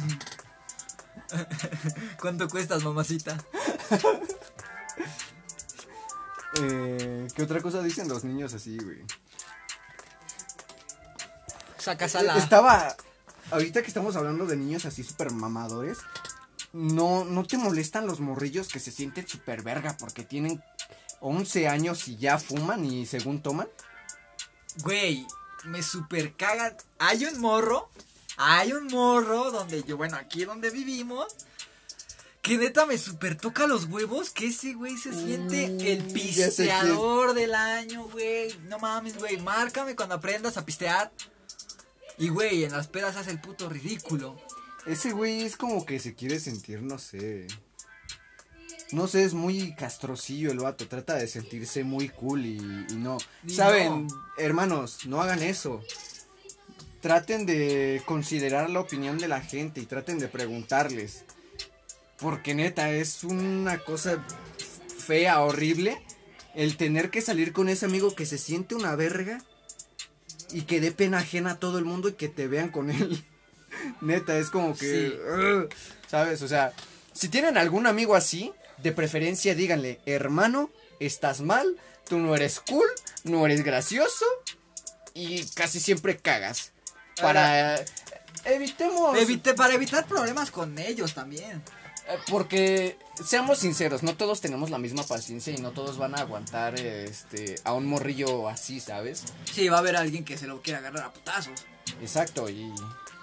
[2.20, 3.38] ¿Cuánto cuestas, mamacita?
[6.60, 9.06] Eh, ¿Qué otra cosa dicen los niños así, güey?
[11.78, 12.38] Sacas a la...
[12.38, 12.94] Estaba.
[13.52, 16.00] Ahorita que estamos hablando de niños así super mamadores.
[16.74, 20.62] No, no te molestan los morrillos que se sienten super verga porque tienen
[21.22, 23.70] 11 años y ya fuman y según toman.
[24.84, 25.26] Güey,
[25.66, 26.76] me super cagan.
[27.00, 27.90] Hay un morro,
[28.44, 31.28] hay un morro donde yo, bueno, aquí donde vivimos,
[32.42, 37.34] que neta me super toca los huevos, que ese güey se siente Mm, el pisteador
[37.36, 38.58] del año, güey.
[38.68, 41.12] No mames, güey, márcame cuando aprendas a pistear.
[42.18, 44.40] Y güey, en las pedas hace el puto ridículo.
[44.86, 47.48] Ese güey es como que se quiere sentir, no sé.
[48.92, 50.88] No sé, es muy castrocillo el vato.
[50.88, 52.58] Trata de sentirse muy cool y,
[52.90, 53.18] y no.
[53.46, 54.26] Y Saben, no.
[54.38, 55.82] hermanos, no hagan eso.
[57.02, 61.24] Traten de considerar la opinión de la gente y traten de preguntarles.
[62.20, 64.24] Porque neta, es una cosa
[65.00, 66.02] fea, horrible.
[66.54, 69.44] El tener que salir con ese amigo que se siente una verga
[70.52, 73.24] y que dé pena ajena a todo el mundo y que te vean con él.
[74.02, 75.68] Neta, es como que...
[76.08, 76.42] ¿Sabes?
[76.42, 76.74] O sea,
[77.14, 81.78] si tienen algún amigo así, de preferencia díganle, hermano, estás mal,
[82.08, 82.88] tú no eres cool,
[83.24, 84.26] no eres gracioso
[85.14, 86.72] y casi siempre cagas.
[87.20, 87.84] Para...
[88.46, 89.18] Evitemos...
[89.18, 91.62] Evite, para evitar problemas con ellos también.
[92.08, 96.22] Eh, Porque, seamos sinceros, no todos tenemos la misma paciencia y no todos van a
[96.22, 99.24] aguantar este, a un morrillo así, ¿sabes?
[99.52, 101.66] Sí, va a haber alguien que se lo quiera agarrar a putazos.
[102.02, 102.74] Exacto, y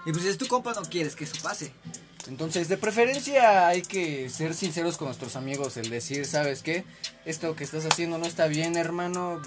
[0.06, 1.72] Y pues si es tu compa, no quieres que eso pase.
[2.28, 6.84] entonces de preferencia hay que ser sinceros con nuestros amigos, el decir, ¿sabes qué?
[7.24, 9.42] Esto que estás haciendo no está bien, hermano.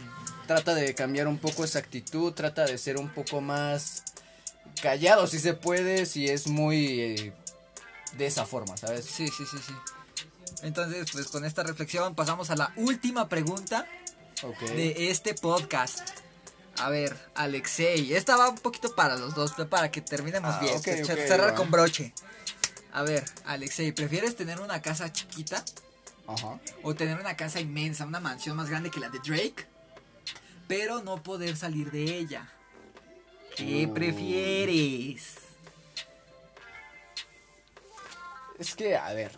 [0.48, 4.04] Trata de cambiar un poco esa actitud, trata de ser un poco más
[4.82, 7.34] callado si se puede, si es muy eh,
[8.18, 9.06] de esa forma, ¿sabes?
[9.06, 9.74] Sí, sí, sí, sí.
[10.64, 13.86] Entonces, pues con esta reflexión pasamos a la última pregunta
[14.76, 16.02] de este podcast.
[16.78, 20.76] A ver, Alexei, esta va un poquito para los dos, para que terminemos Ah, bien,
[20.78, 21.56] ok, cerrar va.
[21.56, 22.14] con broche.
[22.94, 25.64] A ver, Alexei, ¿prefieres tener una casa chiquita
[26.28, 26.60] Ajá.
[26.84, 29.68] o tener una casa inmensa, una mansión más grande que la de Drake,
[30.68, 32.50] pero no poder salir de ella?
[33.56, 35.36] ¿Qué prefieres?
[38.60, 39.32] Es que, a ver,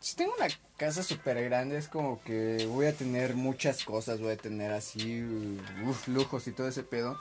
[0.00, 4.32] si tengo una casa súper grande, es como que voy a tener muchas cosas, voy
[4.32, 5.22] a tener así,
[5.86, 7.18] uf, lujos y todo ese pedo.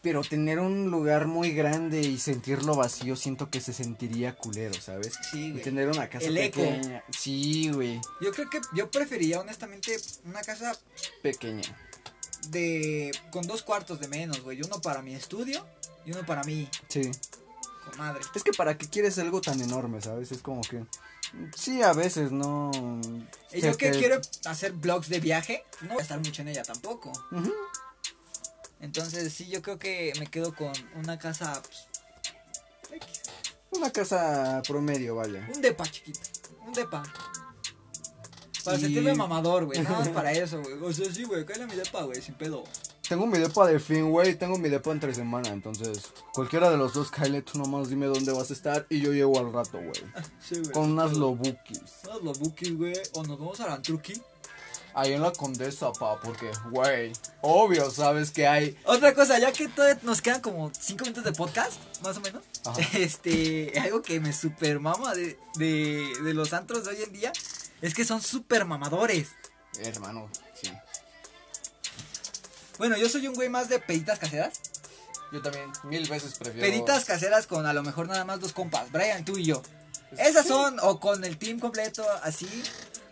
[0.00, 5.12] Pero tener un lugar muy grande y sentirlo vacío, siento que se sentiría culero, ¿sabes?
[5.30, 5.64] Sí, Y güey.
[5.64, 6.60] tener una casa El eco.
[6.62, 7.02] pequeña.
[7.10, 10.72] Sí, güey, Yo creo que yo preferiría honestamente una casa
[11.20, 11.76] pequeña.
[12.50, 15.66] De con dos cuartos de menos, güey, uno para mi estudio
[16.04, 17.10] y uno para mí, Sí.
[17.84, 18.20] con madre.
[18.34, 20.32] Es que para qué quieres algo tan enorme, ¿sabes?
[20.32, 20.84] Es como que...
[21.56, 22.70] Sí, a veces no...
[23.52, 26.62] Y yo que quiero hacer vlogs de viaje, no voy a estar mucho en ella
[26.62, 27.12] tampoco.
[28.80, 31.60] Entonces sí, yo creo que me quedo con una casa,
[32.88, 33.00] pues,
[33.70, 35.46] Una casa promedio, vaya.
[35.54, 36.20] un depa chiquito,
[36.66, 37.02] un depa.
[38.68, 40.74] Para sentirme mamador, güey, nada más para eso, güey.
[40.82, 42.64] O sea, sí, güey, cállate a mi depa, güey, sin pedo.
[43.08, 46.92] Tengo mi depa de fin, güey, tengo mi depa entre semana, entonces cualquiera de los
[46.92, 50.12] dos, Kyle, tú nomás dime dónde vas a estar y yo llego al rato, güey.
[50.46, 50.72] Sí, güey.
[50.72, 51.80] Con unas lobukis.
[52.04, 54.20] Unos lobukis, güey, o nos vamos a la Antruki.
[54.94, 58.76] Ahí en la Condesa, pa, porque, güey, obvio, sabes que hay...
[58.84, 62.42] Otra cosa, ya que todavía nos quedan como 5 minutos de podcast, más o menos.
[62.66, 62.78] Ajá.
[62.98, 67.32] Este, algo que me super mama de, de, de los antros de hoy en día
[67.82, 69.28] es que son super mamadores.
[69.80, 70.72] Hermano, sí.
[72.78, 74.60] Bueno, yo soy un güey más de peditas caseras.
[75.32, 76.66] Yo también, mil veces prefiero...
[76.66, 79.62] Peditas caseras con a lo mejor nada más dos compas, Brian, tú y yo.
[80.16, 82.48] Esas son, o con el team completo, así,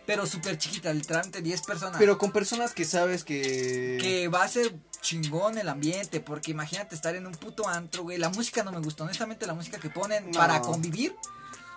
[0.07, 1.97] pero súper chiquitas, literalmente 10 personas.
[1.99, 3.99] Pero con personas que sabes que...
[4.01, 8.17] que va a ser chingón el ambiente, porque imagínate estar en un puto antro, güey.
[8.17, 10.39] La música no me gusta, honestamente la música que ponen No.
[10.39, 11.15] para convivir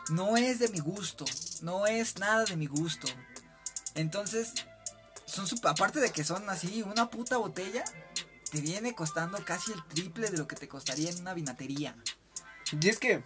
[0.08, 1.24] no es de mi gusto,
[1.62, 3.08] no es nada de mi gusto.
[3.94, 4.54] Entonces,
[5.26, 7.84] son aparte de que son así, una puta botella
[8.50, 11.94] te viene costando casi el triple de lo que te costaría en una vinatería.
[12.80, 13.22] Y es que,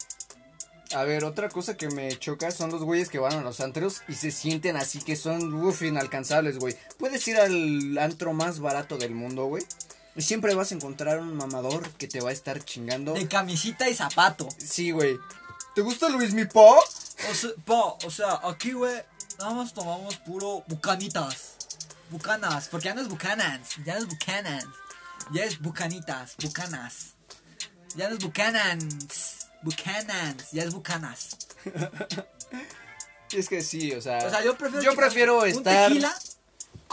[0.94, 4.02] a ver, otra cosa que me choca son los güeyes que van a los antros
[4.08, 6.76] y se sienten así que son, uff, inalcanzables, güey.
[6.98, 9.64] Puedes ir al antro más barato del mundo, güey.
[10.16, 13.14] Y siempre vas a encontrar un mamador que te va a estar chingando.
[13.14, 14.48] De camisita y zapato.
[14.58, 15.18] Sí, güey.
[15.74, 16.78] ¿Te gusta Luis mi po?
[17.30, 19.02] O sea, pa, o sea, aquí, güey,
[19.38, 21.56] nada más tomamos puro bucanitas.
[22.10, 24.66] Bucanas, porque ya no es bucanans, ya no es bucanans.
[25.32, 27.14] Ya es bucanitas, bucanas.
[27.96, 31.36] Ya no es bucanans, bucanans, ya es bucanas.
[33.32, 34.18] Es que sí, o sea.
[34.18, 36.14] O sea, yo prefiero, yo prefiero un estar tequila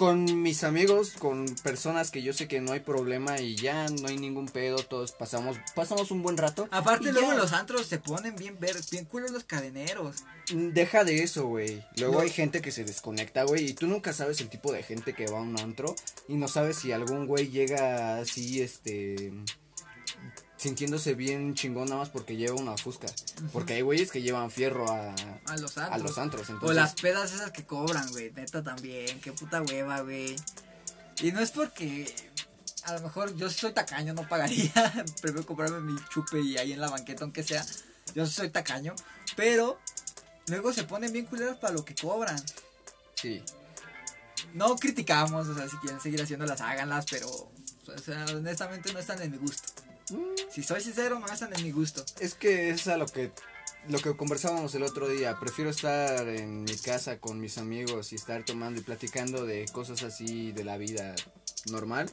[0.01, 4.07] Con mis amigos, con personas que yo sé que no hay problema y ya no
[4.07, 6.67] hay ningún pedo, todos pasamos pasamos un buen rato.
[6.71, 7.37] Aparte luego ya.
[7.37, 10.23] los antros se ponen bien ver, bien culos los cadeneros.
[10.51, 11.85] Deja de eso, güey.
[11.97, 12.19] Luego No.
[12.21, 13.69] hay gente que se desconecta, güey.
[13.69, 15.95] Y tú nunca sabes el tipo de gente que va a un antro.
[16.27, 19.31] Y no sabes si algún güey llega así, este.
[20.61, 23.07] Sintiéndose bien chingón nada más porque lleva una fusca.
[23.51, 25.15] Porque hay güeyes que llevan fierro a,
[25.47, 26.03] A los a antros.
[26.03, 26.49] los antros.
[26.61, 28.31] O las pedas esas que cobran, güey.
[28.31, 29.19] Neta también.
[29.21, 30.35] Qué puta hueva, güey.
[31.19, 32.13] Y no es porque.
[32.83, 34.71] A lo mejor yo soy tacaño, no pagaría.
[35.21, 37.65] Prefiero comprarme mi chupe y ahí en la banqueta, aunque sea.
[38.13, 38.93] Yo soy tacaño.
[39.35, 39.79] Pero.
[40.45, 42.39] Luego se ponen bien culeros para lo que cobran.
[43.15, 43.41] Sí.
[44.53, 47.27] No criticamos, o sea, si quieren seguir haciéndolas, háganlas, pero.
[47.31, 49.70] O sea, honestamente no están en mi gusto.
[50.51, 52.03] Si soy sincero, no están en mi gusto.
[52.19, 53.31] Es que es a lo que
[53.87, 55.39] lo que conversábamos el otro día.
[55.39, 60.03] Prefiero estar en mi casa con mis amigos y estar tomando y platicando de cosas
[60.03, 61.15] así de la vida
[61.71, 62.11] normal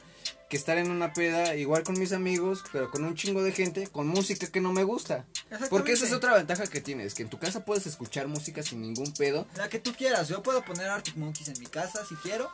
[0.49, 3.87] que estar en una peda igual con mis amigos, pero con un chingo de gente
[3.87, 5.25] con música que no me gusta.
[5.69, 8.81] Porque esa es otra ventaja que tienes, que en tu casa puedes escuchar música sin
[8.81, 9.47] ningún pedo.
[9.55, 12.51] La que tú quieras, yo puedo poner Arctic Monkeys en mi casa si quiero.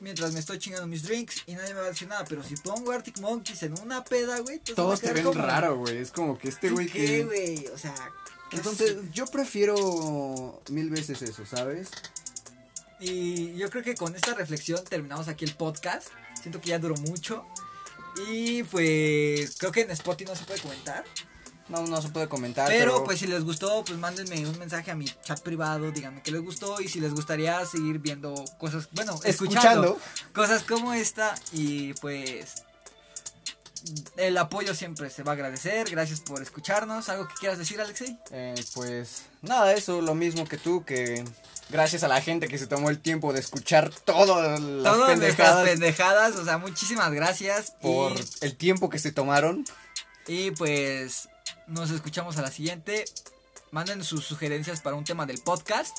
[0.00, 2.24] Mientras me estoy chingando mis drinks y nadie me va a decir nada.
[2.28, 5.98] Pero si pongo Arctic Monkeys en una peda, güey, Todos te ven como, raro, güey.
[5.98, 7.66] Es como que este ¿tú güey qué, que güey?
[7.68, 7.94] O sea,
[8.50, 11.90] ¿qué Entonces, yo prefiero mil veces eso, ¿sabes?
[12.98, 16.08] Y yo creo que con esta reflexión terminamos aquí el podcast.
[16.40, 17.46] Siento que ya duró mucho.
[18.28, 21.04] Y pues creo que en Spotify no se puede comentar.
[21.70, 22.68] No, no se puede comentar.
[22.68, 26.32] Pero, pues si les gustó, pues mándenme un mensaje a mi chat privado, díganme que
[26.32, 29.98] les gustó y si les gustaría seguir viendo cosas, bueno, escuchando, Escuchando.
[30.34, 32.64] cosas como esta y pues
[34.16, 38.18] el apoyo siempre se va a agradecer, gracias por escucharnos, algo que quieras decir Alexei.
[38.30, 41.24] Eh, pues nada, eso lo mismo que tú, que
[41.70, 45.64] gracias a la gente que se tomó el tiempo de escuchar todas las Todas pendejadas
[45.64, 48.12] pendejadas, o sea, muchísimas gracias por
[48.42, 49.64] el tiempo que se tomaron.
[50.26, 51.28] y pues
[51.70, 53.04] nos escuchamos a la siguiente,
[53.70, 55.96] manden sus sugerencias para un tema del podcast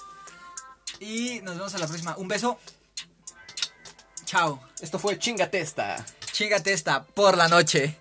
[0.99, 2.59] y nos vemos a la próxima, un beso,
[4.25, 4.61] chao.
[4.81, 6.05] Esto fue Chingatesta.
[6.31, 8.00] Chingate esta por la noche.